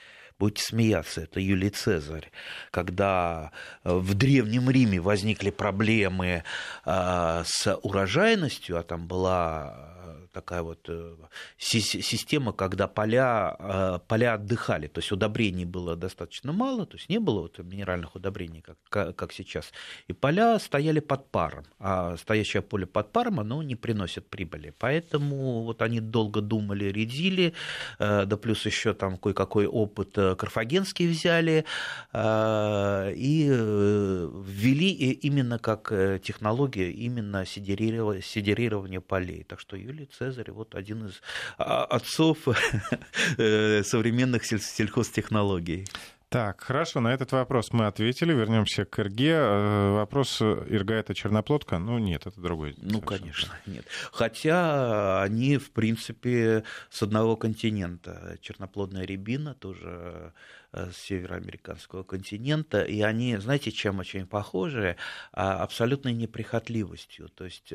[0.41, 2.33] будете смеяться, это Юлий Цезарь,
[2.71, 3.53] когда
[3.85, 6.43] э, в Древнем Риме возникли проблемы
[6.87, 10.00] э, с урожайностью, а там была
[10.33, 11.17] такая вот э,
[11.59, 17.19] система, когда поля, э, поля отдыхали, то есть удобрений было достаточно мало, то есть не
[17.19, 19.73] было вот минеральных удобрений, как, как сейчас,
[20.09, 25.63] и поля стояли под паром, а стоящее поле под паром, оно не приносит прибыли, поэтому
[25.65, 27.55] вот они долго думали, редили,
[27.99, 31.65] э, да плюс еще там кое-какой опыт карфагенский взяли,
[32.13, 39.45] и ввели именно как технология именно сидерирования полей.
[39.45, 41.23] Так что Юлий Цезарь, вот один из
[41.57, 42.47] а, отцов
[43.39, 45.87] э, современных сельхозтехнологий.
[46.29, 48.35] Так, хорошо, на этот вопрос мы ответили.
[48.35, 49.33] Вернемся к Ирге.
[49.33, 51.79] Э, вопрос, Ирга это черноплодка?
[51.79, 52.75] Ну, нет, это другой.
[52.83, 53.87] Ну, конечно, нет.
[54.13, 58.37] Хотя они, в принципе, с одного континента.
[58.43, 60.35] Черноплодная рябина тоже
[60.73, 64.97] с североамериканского континента, и они, знаете, чем очень похожи?
[65.33, 67.29] А, абсолютной неприхотливостью.
[67.29, 67.73] То есть,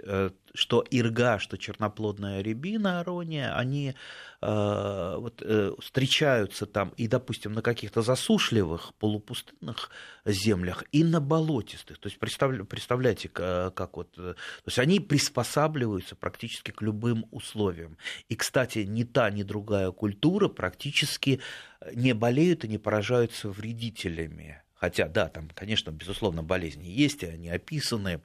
[0.53, 3.95] что ирга, что черноплодная рябина арония, они
[4.41, 5.43] вот,
[5.81, 9.89] встречаются там и, допустим, на каких-то засушливых, полупустынных
[10.25, 11.97] землях, и на болотистых.
[11.97, 14.11] То есть, представляете, как вот...
[14.13, 17.97] То есть, они приспосабливаются практически к любым условиям.
[18.29, 21.41] И, кстати, ни та, ни другая культура практически
[21.93, 24.61] не болеют и не поражаются вредителями.
[24.75, 28.21] Хотя, да, там, конечно, безусловно, болезни есть, и они описаны,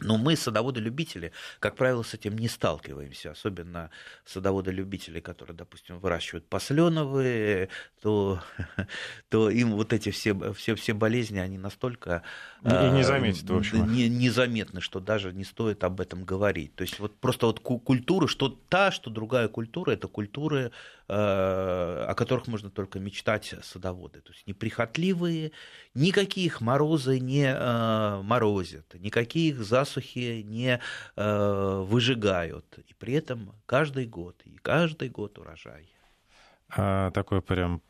[0.00, 3.90] но мы, садоводы-любители, как правило, с этим не сталкиваемся, особенно
[4.24, 7.68] садоводы-любители, которые, допустим, выращивают посленовые,
[8.00, 8.40] то,
[9.28, 12.22] то им вот эти все, все, все болезни, они настолько...
[12.62, 13.92] И не а, заметят, в общем.
[13.92, 16.74] Не, незаметны, что даже не стоит об этом говорить.
[16.74, 20.72] То есть вот просто вот культура, что та, что другая культура, это культуры,
[21.14, 24.20] о которых можно только мечтать садоводы.
[24.20, 25.52] То есть неприхотливые,
[25.94, 30.80] никаких морозы не э, морозят, никаких засухи не
[31.16, 32.78] э, выжигают.
[32.78, 35.88] И при этом каждый год, и каждый год урожай.
[36.74, 37.82] А, такой прям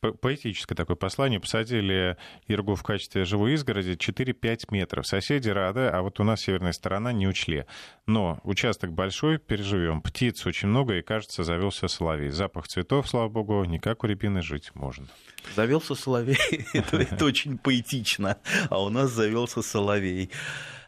[0.00, 1.40] поэтическое такое послание.
[1.40, 5.06] Посадили Иргу в качестве живой изгороди 4-5 метров.
[5.06, 7.66] Соседи рады, а вот у нас северная сторона не учли.
[8.06, 10.02] Но участок большой, переживем.
[10.02, 12.30] Птиц очень много, и, кажется, завелся соловей.
[12.30, 15.06] Запах цветов, слава богу, никак у рябины жить можно.
[15.54, 16.38] Завелся соловей,
[16.72, 18.38] это очень поэтично.
[18.68, 20.30] А у нас завелся соловей.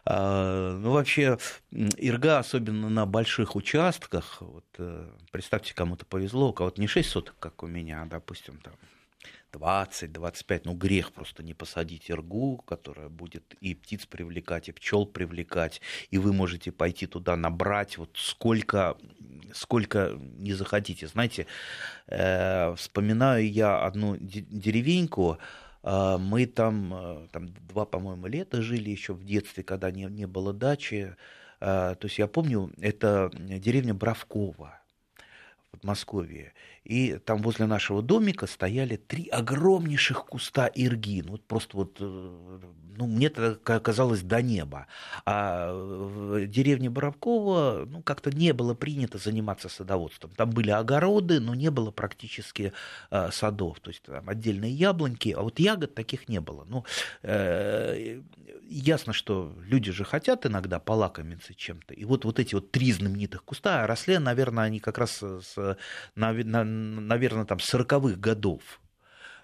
[0.05, 1.37] А, ну, вообще,
[1.71, 7.35] ирга, особенно на больших участках, вот, э, представьте, кому-то повезло, у кого-то не 6 соток,
[7.39, 8.73] как у меня, а, допустим, там
[9.53, 15.79] 20-25, ну грех просто не посадить иргу, которая будет и птиц привлекать, и пчел привлекать,
[16.09, 18.97] и вы можете пойти туда набрать вот сколько,
[19.53, 21.07] сколько не захотите.
[21.07, 21.45] Знаете,
[22.07, 25.37] э, вспоминаю я одну деревеньку, а,
[25.83, 30.53] мы там, э, там два, по-моему, лета жили еще в детстве, когда не, не было
[30.53, 31.15] дачи.
[31.59, 34.82] А, то есть я помню, это деревня Бравкова
[35.73, 36.53] Подмосковье.
[36.83, 41.23] И там возле нашего домика стояли три огромнейших куста ирги.
[41.25, 42.59] Ну, вот просто вот, э,
[42.95, 44.85] ну, мне это казалось до неба.
[45.25, 50.31] А в деревне Боровкова, ну, как-то не было принято заниматься садоводством.
[50.35, 52.71] Там были огороды, но не было практически
[53.09, 53.79] э, садов.
[53.79, 56.65] То есть там отдельные яблоньки, а вот ягод таких не было.
[56.69, 56.85] Ну,
[57.23, 58.21] э,
[58.69, 61.93] ясно, что люди же хотят иногда полакомиться чем-то.
[61.93, 65.57] И вот, вот эти вот три знаменитых куста росли, наверное, они как раз с,
[66.15, 68.61] наверное, там 40-х годов.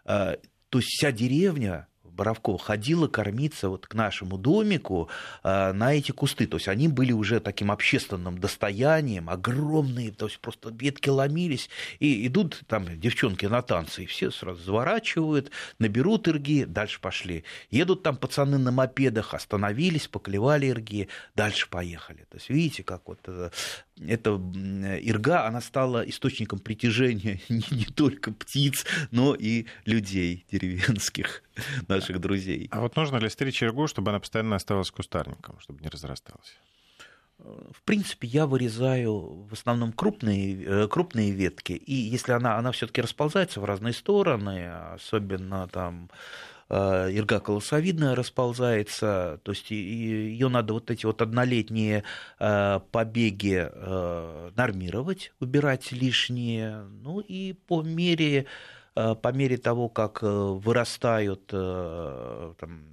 [0.06, 0.38] А,
[0.70, 1.88] то есть вся деревня
[2.20, 5.10] Боровкова ходила кормиться вот к нашему домику
[5.42, 6.48] э, на эти кусты.
[6.48, 11.70] То есть они были уже таким общественным достоянием, огромные, то есть просто ветки ломились.
[12.00, 17.46] И идут там девчонки на танцы, и все сразу заворачивают, наберут ирги, дальше пошли.
[17.70, 22.26] Едут там пацаны на мопедах, остановились, поклевали ирги, дальше поехали.
[22.30, 23.50] То есть видите, как вот э,
[24.08, 31.44] эта ирга, она стала источником притяжения не, не только птиц, но и людей деревенских,
[31.88, 32.68] наших друзей.
[32.72, 36.58] А вот нужно ли стричь иргу, чтобы она постоянно оставалась кустарником, чтобы не разрасталась?
[37.38, 43.02] В принципе, я вырезаю в основном крупные, э, крупные ветки, и если она, она все-таки
[43.02, 50.92] расползается в разные стороны, особенно там Э, ирга колосовидная расползается, то есть ее надо вот
[50.92, 52.04] эти вот однолетние
[52.40, 58.46] э, побеги э, нормировать, убирать лишние, ну и по мере,
[58.94, 62.84] по мере того, как вырастают там,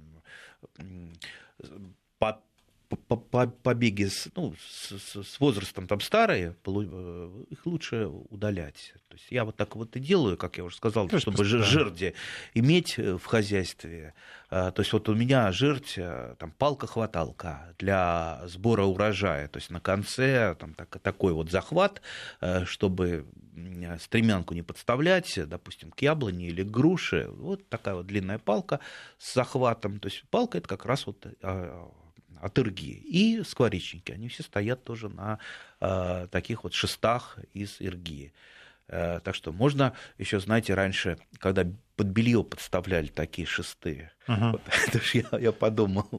[2.89, 8.93] побеги с, ну, с, с возрастом там старые, э, их лучше удалять.
[9.09, 11.63] То есть я вот так вот и делаю, как я уже сказал, Конечно, чтобы да.
[11.63, 12.13] жерди
[12.53, 14.13] иметь э, в хозяйстве.
[14.49, 19.47] А, то есть вот у меня жердь, э, там палка-хваталка для сбора урожая.
[19.49, 22.01] То есть на конце там так, такой вот захват,
[22.65, 23.25] чтобы
[23.99, 27.27] стремянку не подставлять, допустим, к яблоне или к груше.
[27.31, 28.79] Вот такая вот длинная палка
[29.17, 29.99] с захватом.
[29.99, 31.25] То есть палка это как раз вот
[32.41, 32.91] а, от ирги.
[32.91, 35.39] И скворечники, они все стоят тоже на
[35.79, 38.33] э, таких вот шестах из ирги.
[38.89, 44.61] Э, так что можно еще, знаете, раньше, когда под белье подставляли такие шесты, uh вот,
[44.87, 46.09] это ж я, я подумал.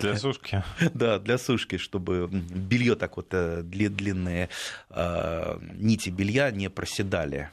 [0.00, 0.62] Для сушки.
[0.94, 4.48] Да, для сушки, чтобы белье так вот э, длинные
[4.90, 7.50] э, нити белья не проседали.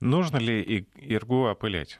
[0.00, 1.98] Нужно ли иргу опылять?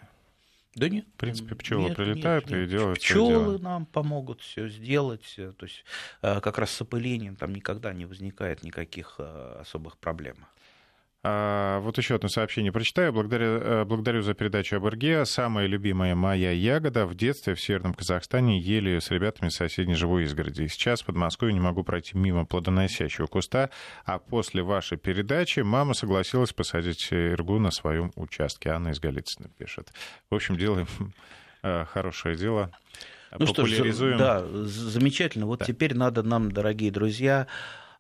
[0.79, 1.07] Да нет.
[1.07, 2.69] В принципе, пчелы нет, прилетают нет, нет.
[2.69, 5.35] и делают Пчелы нам помогут все сделать.
[5.37, 5.85] То есть
[6.23, 10.47] э, как раз с опылением там никогда не возникает никаких э, особых проблем.
[11.31, 13.12] А, вот еще одно сообщение прочитаю.
[13.12, 15.27] Благодарю, э, благодарю за передачу об Ирге.
[15.27, 17.05] Самая любимая моя ягода.
[17.05, 20.67] В детстве в Северном Казахстане ели ее с ребятами с соседней живой изгороди.
[20.69, 23.69] Сейчас в Подмосковье не могу пройти мимо плодоносящего куста,
[24.07, 28.71] а после вашей передачи мама согласилась посадить Иргу на своем участке.
[28.71, 29.92] Анна из Голицына пишет.
[30.31, 30.87] В общем, делаем
[31.63, 32.71] э, хорошее дело.
[33.38, 33.83] Ну что ж,
[34.17, 35.44] да, замечательно.
[35.44, 35.67] Вот да.
[35.67, 37.46] теперь надо нам, дорогие друзья,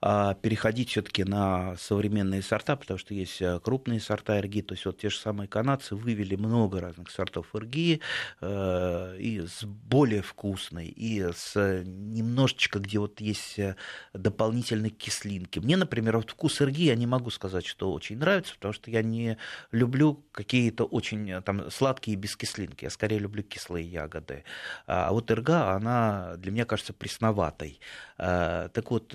[0.00, 4.98] переходить все-таки на современные сорта, потому что есть э, крупные сорта эрги, то есть вот
[4.98, 8.00] те же самые канадцы вывели много разных сортов эрги,
[8.40, 13.74] э, и с более вкусной, и с немножечко, где вот есть э,
[14.14, 15.58] дополнительные кислинки.
[15.58, 19.02] Мне, например, вот вкус эрги я не могу сказать, что очень нравится, потому что я
[19.02, 19.36] не
[19.72, 24.44] люблю какие-то очень там сладкие без кислинки, я скорее люблю кислые ягоды.
[24.86, 27.80] А вот эрга, она для меня кажется пресноватой.
[28.16, 29.14] Так вот,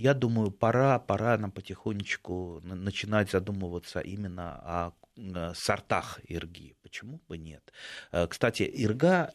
[0.00, 4.92] я думаю, пора, пора нам потихонечку начинать задумываться именно о
[5.54, 6.74] сортах ирги.
[6.82, 7.72] Почему бы нет?
[8.12, 9.32] Э, кстати, ирга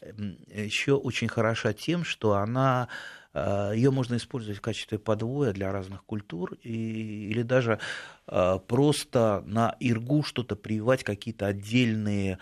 [0.48, 2.88] еще очень хороша тем, что она
[3.34, 7.78] э, ее можно использовать в качестве подвоя для разных культур и, или даже
[8.26, 12.38] э, просто на иргу что-то прививать, какие-то отдельные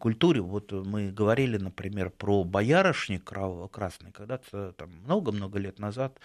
[0.00, 0.40] культуре.
[0.40, 6.18] Вот мы говорили, например, про боярышник кроваво-красный, когда-то там много-много лет назад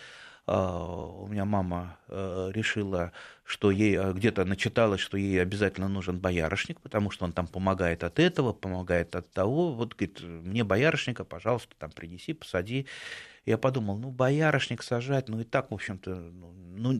[0.46, 3.14] у меня мама э, решила,
[3.46, 8.04] что ей э, где-то начиталось, что ей обязательно нужен боярышник, потому что он там помогает
[8.04, 9.74] от этого, помогает от того.
[9.74, 12.88] Вот, говорит, мне боярышника, пожалуйста, там принеси, посади.
[13.46, 17.00] Я подумал, ну, боярышник сажать, ну, и так, в общем-то, ну, ну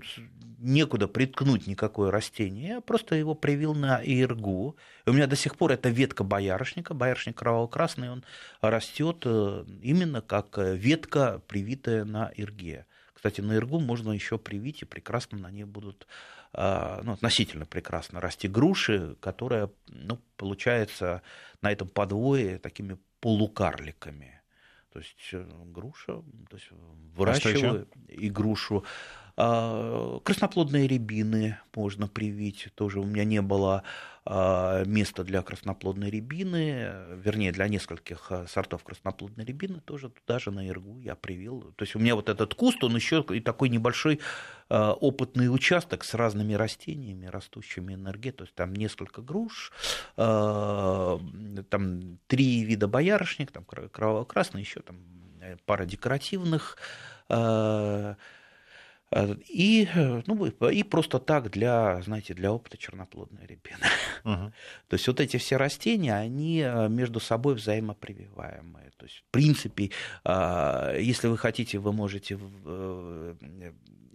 [0.60, 2.68] некуда приткнуть никакое растение.
[2.68, 4.78] Я просто его привил на иргу.
[5.06, 8.24] У меня до сих пор это ветка боярышника, боярышник кроваво-красный, он
[8.62, 12.86] растет э, именно как ветка, привитая на ирге.
[13.24, 16.08] Кстати, на Иргу можно еще привить, и прекрасно на ней будут,
[16.52, 21.22] а, ну, относительно прекрасно расти груши, которые, ну, получается,
[21.62, 24.42] на этом подвое такими полукарликами.
[24.92, 26.68] То есть э, груша, то есть
[27.16, 28.84] выращиваю а и грушу.
[29.36, 33.82] А, красноплодные рябины можно привить, тоже у меня не было
[34.26, 40.52] а, места для красноплодной рябины, вернее, для нескольких а, сортов красноплодной рябины, тоже туда же
[40.52, 41.74] на Иргу я привил.
[41.76, 44.20] То есть у меня вот этот куст, он еще и такой небольшой
[44.70, 49.72] опытный участок с разными растениями, растущими энергии, то есть там несколько груш,
[50.16, 51.60] там
[52.28, 54.98] три вида боярышник, там кроваво-красный, еще там
[55.42, 56.78] э, пара декоративных,
[59.48, 63.86] и, э, ну, и просто так для, знаете, для опыта черноплодной рябины.
[64.24, 64.54] Угу.
[64.88, 68.92] То есть вот эти все растения, они э, между собой взаимопрививаемые.
[68.98, 69.92] То есть, в принципе,
[70.26, 72.40] если вы хотите, вы можете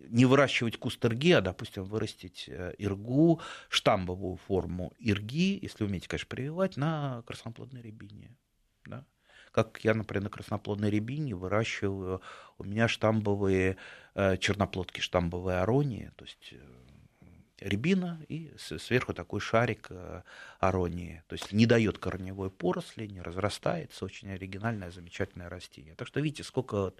[0.09, 6.79] не выращивать куст ирги, а, допустим, вырастить иргу, штамбовую форму ирги, если умеете, конечно, прививать,
[6.79, 8.35] на красноплодной рябине.
[8.87, 9.05] Да?
[9.53, 12.21] Как я, например, на красноплодной рябине выращиваю,
[12.59, 13.77] у меня штамбовые
[14.15, 16.59] э, черноплодки, штамбовые аронии, то есть э,
[17.61, 20.23] рябина и сверху такой шарик э,
[20.61, 21.23] аронии.
[21.27, 24.05] То есть не дает корневой поросли, не разрастается.
[24.05, 25.95] Очень оригинальное, замечательное растение.
[25.95, 26.93] Так что видите, сколько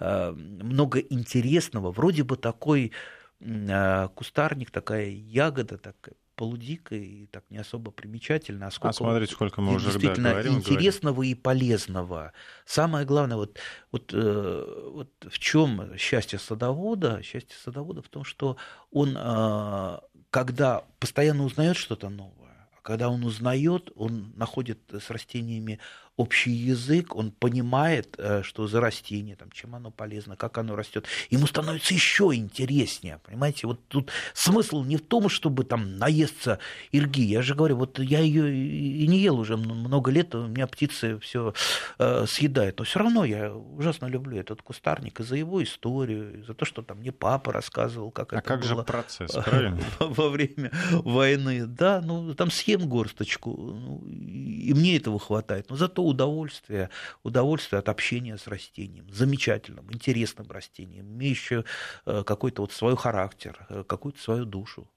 [0.00, 1.92] много интересного.
[1.92, 2.92] Вроде бы такой
[3.38, 8.68] кустарник, такая ягода, такая полудико и так не особо примечательно.
[8.68, 11.32] А, сколько а смотрите, сколько мы уже действительно говорим, интересного говорим.
[11.32, 12.32] и полезного.
[12.64, 13.58] Самое главное, вот,
[13.90, 17.20] вот, э, вот в чем счастье садовода?
[17.22, 18.56] Счастье садовода в том, что
[18.92, 19.98] он, э,
[20.30, 25.80] когда постоянно узнает что-то новое, а когда он узнает, он находит с растениями
[26.18, 31.06] общий язык, он понимает, э, что за растение, там, чем оно полезно, как оно растет.
[31.30, 33.68] Ему становится еще интереснее, понимаете?
[33.68, 36.58] Вот тут смысл не в том, чтобы там наесться
[36.90, 37.22] ирги.
[37.22, 41.20] Я же говорю, вот я ее и не ел уже много лет, у меня птицы
[41.20, 41.54] все
[42.00, 42.80] э, съедают.
[42.80, 46.64] Но все равно я ужасно люблю этот кустарник и за его историю, и за то,
[46.64, 48.68] что там мне папа рассказывал, как а это как было.
[48.68, 49.78] же процесс, правильно?
[50.00, 51.64] Во время войны.
[51.66, 55.70] Да, ну там съем горсточку, ну, и мне этого хватает.
[55.70, 56.90] Но зато удовольствие,
[57.22, 61.64] удовольствие от общения с растением, замечательным, интересным растением, имеющим
[62.06, 64.90] э, какой-то вот свой характер, э, какую-то свою душу.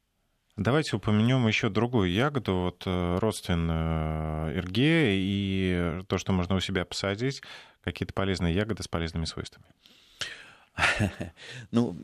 [0.57, 6.86] Давайте упомянем еще другую ягоду, вот э, родственную ирге и то, что можно у себя
[6.86, 7.41] посадить,
[7.82, 9.68] какие-то полезные ягоды с полезными свойствами.
[11.72, 11.97] Ну,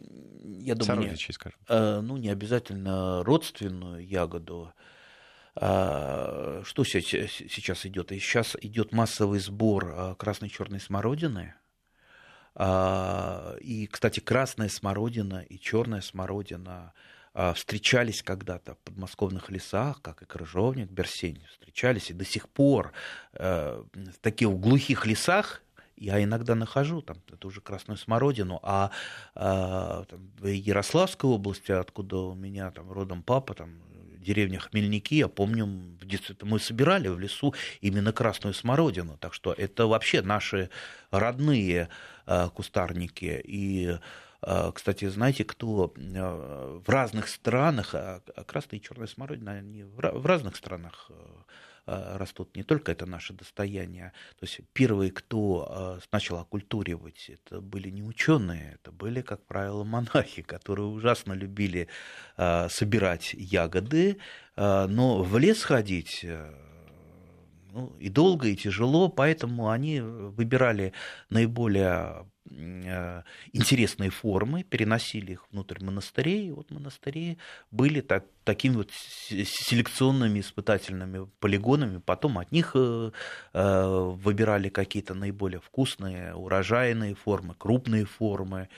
[0.43, 1.59] я думаю, не, скажем.
[1.69, 4.73] ну, не обязательно родственную ягоду,
[5.57, 8.09] что сейчас идет?
[8.09, 11.55] Сейчас идет массовый сбор а, красной черной смородины.
[12.55, 16.93] А, и, кстати, красная смородина и черная смородина
[17.53, 22.93] встречались когда-то в подмосковных лесах, как и крыжовник, берсень, встречались и до сих пор
[23.33, 23.85] в
[24.21, 25.61] таких глухих лесах
[25.97, 28.91] я иногда нахожу, там, это уже красную смородину, а,
[29.35, 33.81] а там, в Ярославской области, откуда у меня там родом папа, там,
[34.27, 35.65] деревня Хмельники, я помню,
[36.41, 40.69] мы собирали в лесу именно красную смородину, так что это вообще наши
[41.11, 41.87] родные
[42.25, 43.97] а, кустарники, и
[44.41, 50.25] а, кстати, знаете, кто а, в разных странах, а красная и черная смородина, они в
[50.25, 51.43] разных странах Э,
[51.87, 54.13] растут не только это наше достояние.
[54.39, 59.83] То есть первые, кто э, начал оккультуривать, это были не ученые, это были, как правило,
[59.83, 61.87] монахи, которые ужасно любили
[62.37, 64.17] э, собирать ягоды,
[64.55, 66.25] но в лес ходить
[67.71, 70.93] ну, и долго, и тяжело, поэтому они выбирали
[71.29, 72.25] наиболее
[73.53, 76.47] интересные формы, переносили их внутрь монастырей.
[76.47, 77.37] И вот монастыри
[77.71, 81.99] были так, такими вот селекционными испытательными полигонами.
[81.99, 83.11] Потом от них э,
[83.53, 88.69] э, выбирали какие-то наиболее вкусные, урожайные формы, крупные формы.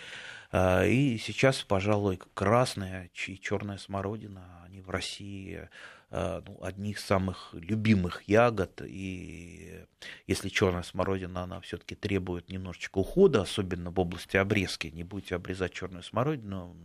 [0.51, 5.67] И сейчас, пожалуй, красная и черная смородина, они в России Э,
[6.11, 8.81] ну, одни из самых любимых ягод.
[8.83, 9.85] И
[10.25, 14.87] если черная смородина, она все-таки требует немножечко ухода, особенно в области обрезки.
[14.87, 16.75] Не будете обрезать черную смородину,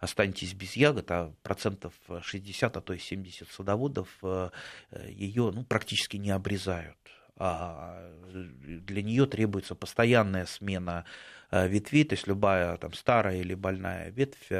[0.00, 4.50] останетесь без ягод, а процентов 60, а то и 70 садоводов э,
[5.08, 6.98] ее ну, практически не обрезают.
[7.36, 11.06] А для нее требуется постоянная смена
[11.50, 14.50] э, ветвей, то есть любая там, старая или больная ветвь,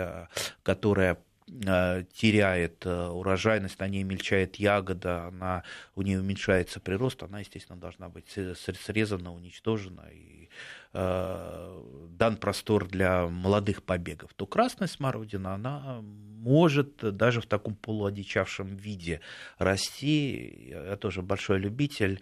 [0.63, 7.41] которая Э, теряет э, урожайность, на ней мельчает ягода, она, у нее уменьшается прирост, она,
[7.41, 10.49] естественно, должна быть срезана, уничтожена и
[10.93, 18.77] э, дан простор для молодых побегов, то красная смородина, она может даже в таком полуодичавшем
[18.77, 19.21] виде
[19.59, 20.71] расти.
[20.71, 22.21] Я тоже большой любитель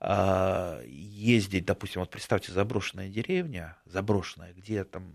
[0.00, 5.14] э, ездить, допустим, вот представьте, заброшенная деревня, заброшенная, где там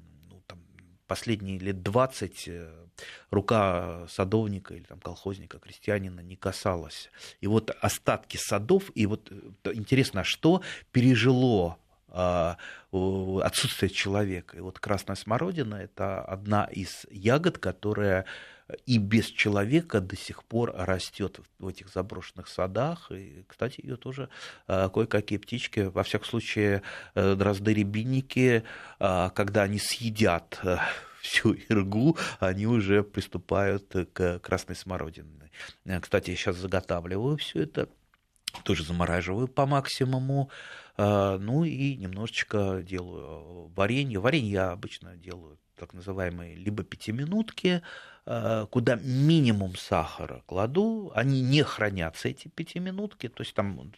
[1.12, 2.86] последние лет 20 э,
[3.30, 7.10] рука садовника или там, колхозника, крестьянина не касалась.
[7.40, 11.78] И вот остатки садов, и вот э, интересно, что пережило
[12.14, 12.58] а,
[12.92, 14.58] отсутствие человека.
[14.58, 18.26] И вот красная смородина– это одна из ягод, которая
[18.86, 23.12] и без человека до сих пор растет в этих заброшенных садах.
[23.12, 24.30] И, кстати, ее тоже
[24.68, 26.82] а, кое-какие птички, во всяком случае,
[27.16, 28.64] э, дрозды-рябинники,
[29.00, 30.78] а, когда они съедят э,
[31.22, 35.52] всю иргу, они уже приступают к красной смородине.
[35.86, 37.90] Э, кстати, я сейчас заготавливаю все это,
[38.64, 40.50] тоже замораживаю по максимуму,
[40.98, 44.20] ну и немножечко делаю варенье.
[44.20, 47.82] Варенье я обычно делаю так называемые либо пятиминутки,
[48.26, 53.92] Э, куда минимум сахара кладу, они не хранятся, эти пятиминутки, то есть там,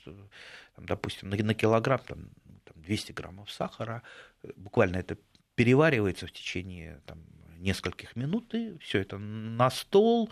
[0.76, 2.30] там допустим, на, на килограмм там,
[2.64, 4.02] там 200 граммов сахара,
[4.42, 5.18] э, буквально это
[5.56, 7.20] переваривается в течение там,
[7.58, 10.30] нескольких минут, и все это на стол,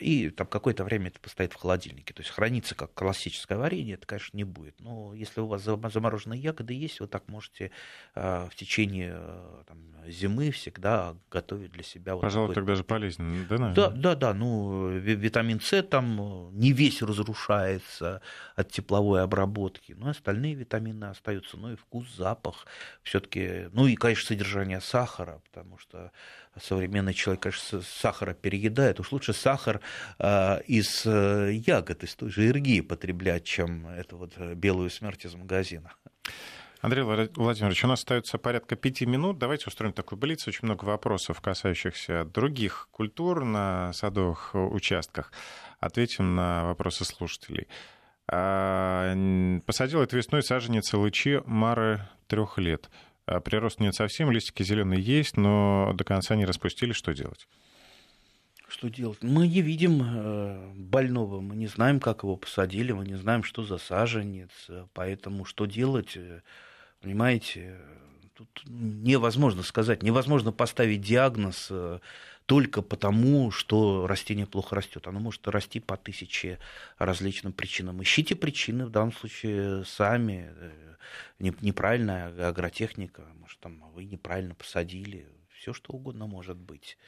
[0.00, 2.12] и там какое-то время это постоит в холодильнике.
[2.12, 4.78] То есть хранится как классическое варенье, это, конечно, не будет.
[4.80, 7.70] Но если у вас замороженные ягоды есть, вы так можете
[8.14, 12.16] а, в течение а, там, зимы всегда готовить для себя.
[12.16, 13.74] Пожалуй, вот тогда же полезно, да, наверное?
[13.74, 14.34] Да, да, да.
[14.34, 18.20] Ну, витамин С там не весь разрушается
[18.56, 21.56] от тепловой обработки, но остальные витамины остаются.
[21.56, 22.66] Ну и вкус, запах
[23.02, 23.68] все-таки.
[23.72, 26.12] Ну и, конечно, содержание сахара, потому что
[26.60, 29.00] современный человек, конечно, сахара переедает.
[29.00, 29.80] Уж лучше сахар
[30.18, 35.34] э, из ягод, из той же иргии потреблять, чем эту вот э, белую смерть из
[35.34, 35.92] магазина.
[36.84, 39.38] Андрей Владимирович, у нас остается порядка пяти минут.
[39.38, 40.46] Давайте устроим такой блиц.
[40.46, 45.32] Очень много вопросов, касающихся других культур на садовых участках.
[45.80, 47.68] Ответим на вопросы слушателей.
[48.30, 49.14] А,
[49.64, 52.90] посадил это весной саженец лычи Мары трех лет.
[53.26, 56.92] А прирост нет совсем, листики зеленые есть, но до конца не распустили.
[56.92, 57.48] Что делать?
[58.68, 59.18] Что делать?
[59.22, 63.62] Мы не видим э, больного, мы не знаем, как его посадили, мы не знаем, что
[63.62, 64.50] за саженец,
[64.92, 66.40] поэтому что делать, э,
[67.00, 67.78] понимаете,
[68.34, 72.00] тут невозможно сказать, невозможно поставить диагноз э,
[72.46, 75.06] только потому, что растение плохо растет.
[75.06, 76.58] Оно может расти по тысяче
[76.98, 78.02] различным причинам.
[78.02, 80.50] Ищите причины в данном случае сами.
[81.38, 86.98] Неправильная агротехника, может, там вы неправильно посадили, все что угодно может быть.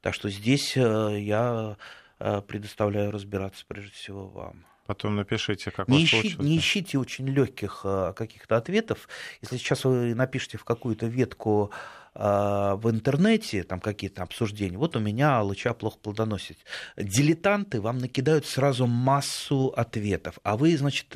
[0.00, 1.76] Так что здесь э, я
[2.18, 4.66] э, предоставляю разбираться прежде всего вам.
[4.86, 9.08] Потом напишите, как не, ищи, не ищите очень легких э, каких-то ответов.
[9.42, 11.72] Если сейчас вы напишите в какую-то ветку
[12.18, 16.56] в интернете, там какие-то обсуждения, вот у меня алыча плохо плодоносит.
[16.96, 21.14] Дилетанты вам накидают сразу массу ответов, а вы, значит,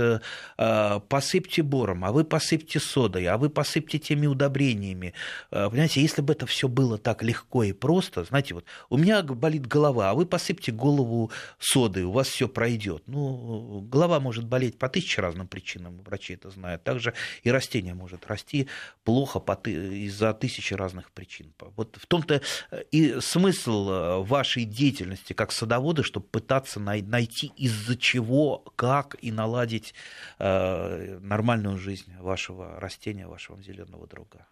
[1.08, 5.14] посыпьте бором, а вы посыпьте содой, а вы посыпьте теми удобрениями.
[5.48, 9.66] Понимаете, если бы это все было так легко и просто, знаете, вот у меня болит
[9.66, 13.04] голова, а вы посыпьте голову содой, у вас все пройдет.
[13.06, 16.84] Ну, голова может болеть по тысяче разным причинам, врачи это знают.
[16.84, 18.68] Также и растение может расти
[19.02, 21.52] плохо из-за тысячи разных причин.
[21.76, 22.42] Вот в том-то
[22.90, 29.94] и смысл э, вашей деятельности как садовода, чтобы пытаться найти из-за чего, как и наладить
[30.38, 34.46] э, нормальную жизнь вашего растения, вашего зеленого друга.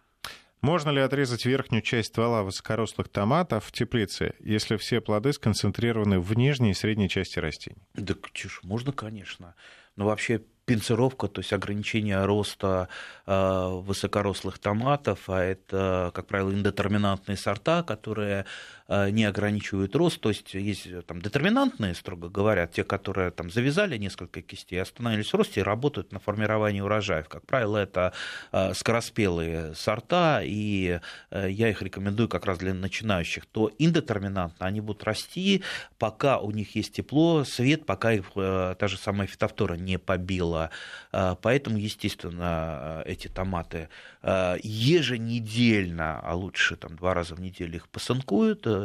[0.61, 6.33] Можно ли отрезать верхнюю часть ствола высокорослых томатов в теплице, если все плоды сконцентрированы в
[6.33, 7.81] нижней и средней части растений?
[7.93, 9.55] Да, чушь, можно, конечно.
[9.95, 12.89] Но вообще пинцировка, то есть ограничение роста
[13.25, 18.45] э, высокорослых томатов, а это, как правило, индетерминантные сорта, которые
[18.89, 24.41] не ограничивают рост, то есть есть там детерминантные, строго говоря, те, которые там завязали несколько
[24.41, 27.29] кистей, остановились в росте и работают на формировании урожаев.
[27.29, 28.13] Как правило, это
[28.51, 30.99] э, скороспелые сорта, и
[31.31, 33.45] я их рекомендую как раз для начинающих.
[33.45, 35.63] То индетерминантно они будут расти,
[35.97, 40.71] пока у них есть тепло, свет, пока их та же самая фитофтора не побила
[41.11, 43.89] поэтому, естественно, эти томаты
[44.23, 48.78] еженедельно, а лучше там два раза в неделю их пасынкуют, э, а,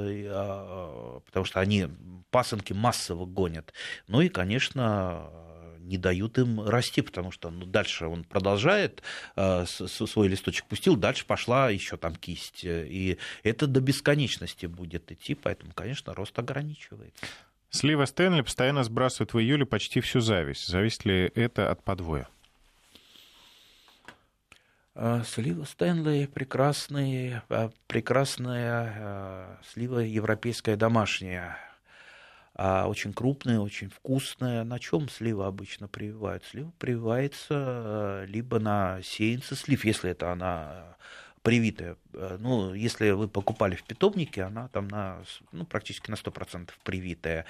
[1.24, 1.88] потому что они
[2.30, 3.72] пасынки массово гонят.
[4.08, 5.30] Ну и, конечно,
[5.84, 9.02] не дают им расти, потому что ну, дальше он продолжает,
[9.36, 12.64] э, свой листочек пустил, дальше пошла еще там кисть.
[12.64, 17.24] И это до бесконечности будет идти, поэтому, конечно, рост ограничивается.
[17.70, 20.66] Слива Стэнли постоянно сбрасывает в июле почти всю зависть.
[20.68, 22.28] Зависит ли это от подвоя?
[24.96, 31.58] А, слива Стэнли прекрасная, а, прекрасная а, слива европейская домашняя.
[32.56, 34.62] Очень крупная, очень вкусная.
[34.62, 36.44] На чем слива обычно прививают?
[36.44, 40.96] Слива прививается либо на сеянце слив, если это она
[41.44, 41.96] привитая.
[42.14, 45.18] Э, ну, если вы покупали в питомнике, она там на,
[45.52, 47.44] ну, практически на 100% привитая.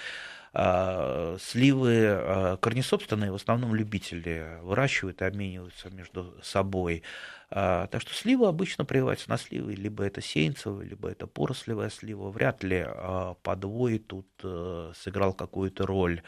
[0.53, 7.03] А сливы а, корнесобственные в основном любители выращивают и обмениваются между собой.
[7.51, 12.31] А, так что слива обычно прививается на сливы, либо это сеянцевая, либо это порослевая слива.
[12.31, 12.87] Вряд ли
[13.43, 16.23] подвой тут э, сыграл какую-то роль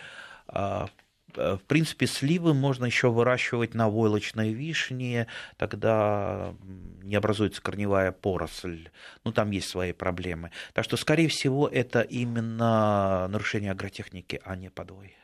[1.37, 5.27] в принципе, сливы можно еще выращивать на войлочной вишне,
[5.57, 6.55] тогда
[7.03, 8.89] не образуется корневая поросль.
[9.25, 10.51] Ну, там есть свои проблемы.
[10.73, 15.15] Так что, скорее всего, это именно нарушение агротехники, а не подвой.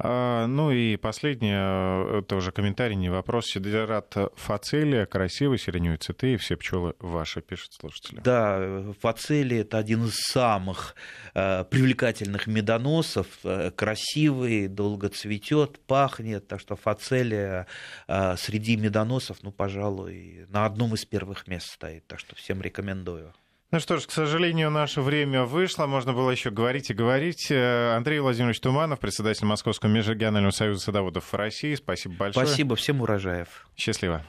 [0.00, 3.46] А, ну и последнее, тоже комментарий, не вопрос.
[3.46, 8.20] Сидерат фацелия, красивый, сиреневые цветы, и все пчелы ваши, пишет слушатели.
[8.20, 10.94] Да, фацелия– это один из самых
[11.34, 17.66] э, привлекательных медоносов, э, красивый, долго цветет, пахнет, так что фацелия
[18.06, 23.34] э, среди медоносов, ну, пожалуй, на одном из первых мест стоит, так что всем рекомендую.
[23.70, 25.86] Ну что ж, к сожалению, наше время вышло.
[25.86, 27.48] Можно было еще говорить и говорить.
[27.50, 31.74] Э, Андрей Владимирович Туманов, председатель Московского межрегионального союза садоводов России.
[31.74, 32.46] Спасибо большое.
[32.46, 33.66] Спасибо всем урожаев.
[33.76, 34.24] Счастливо.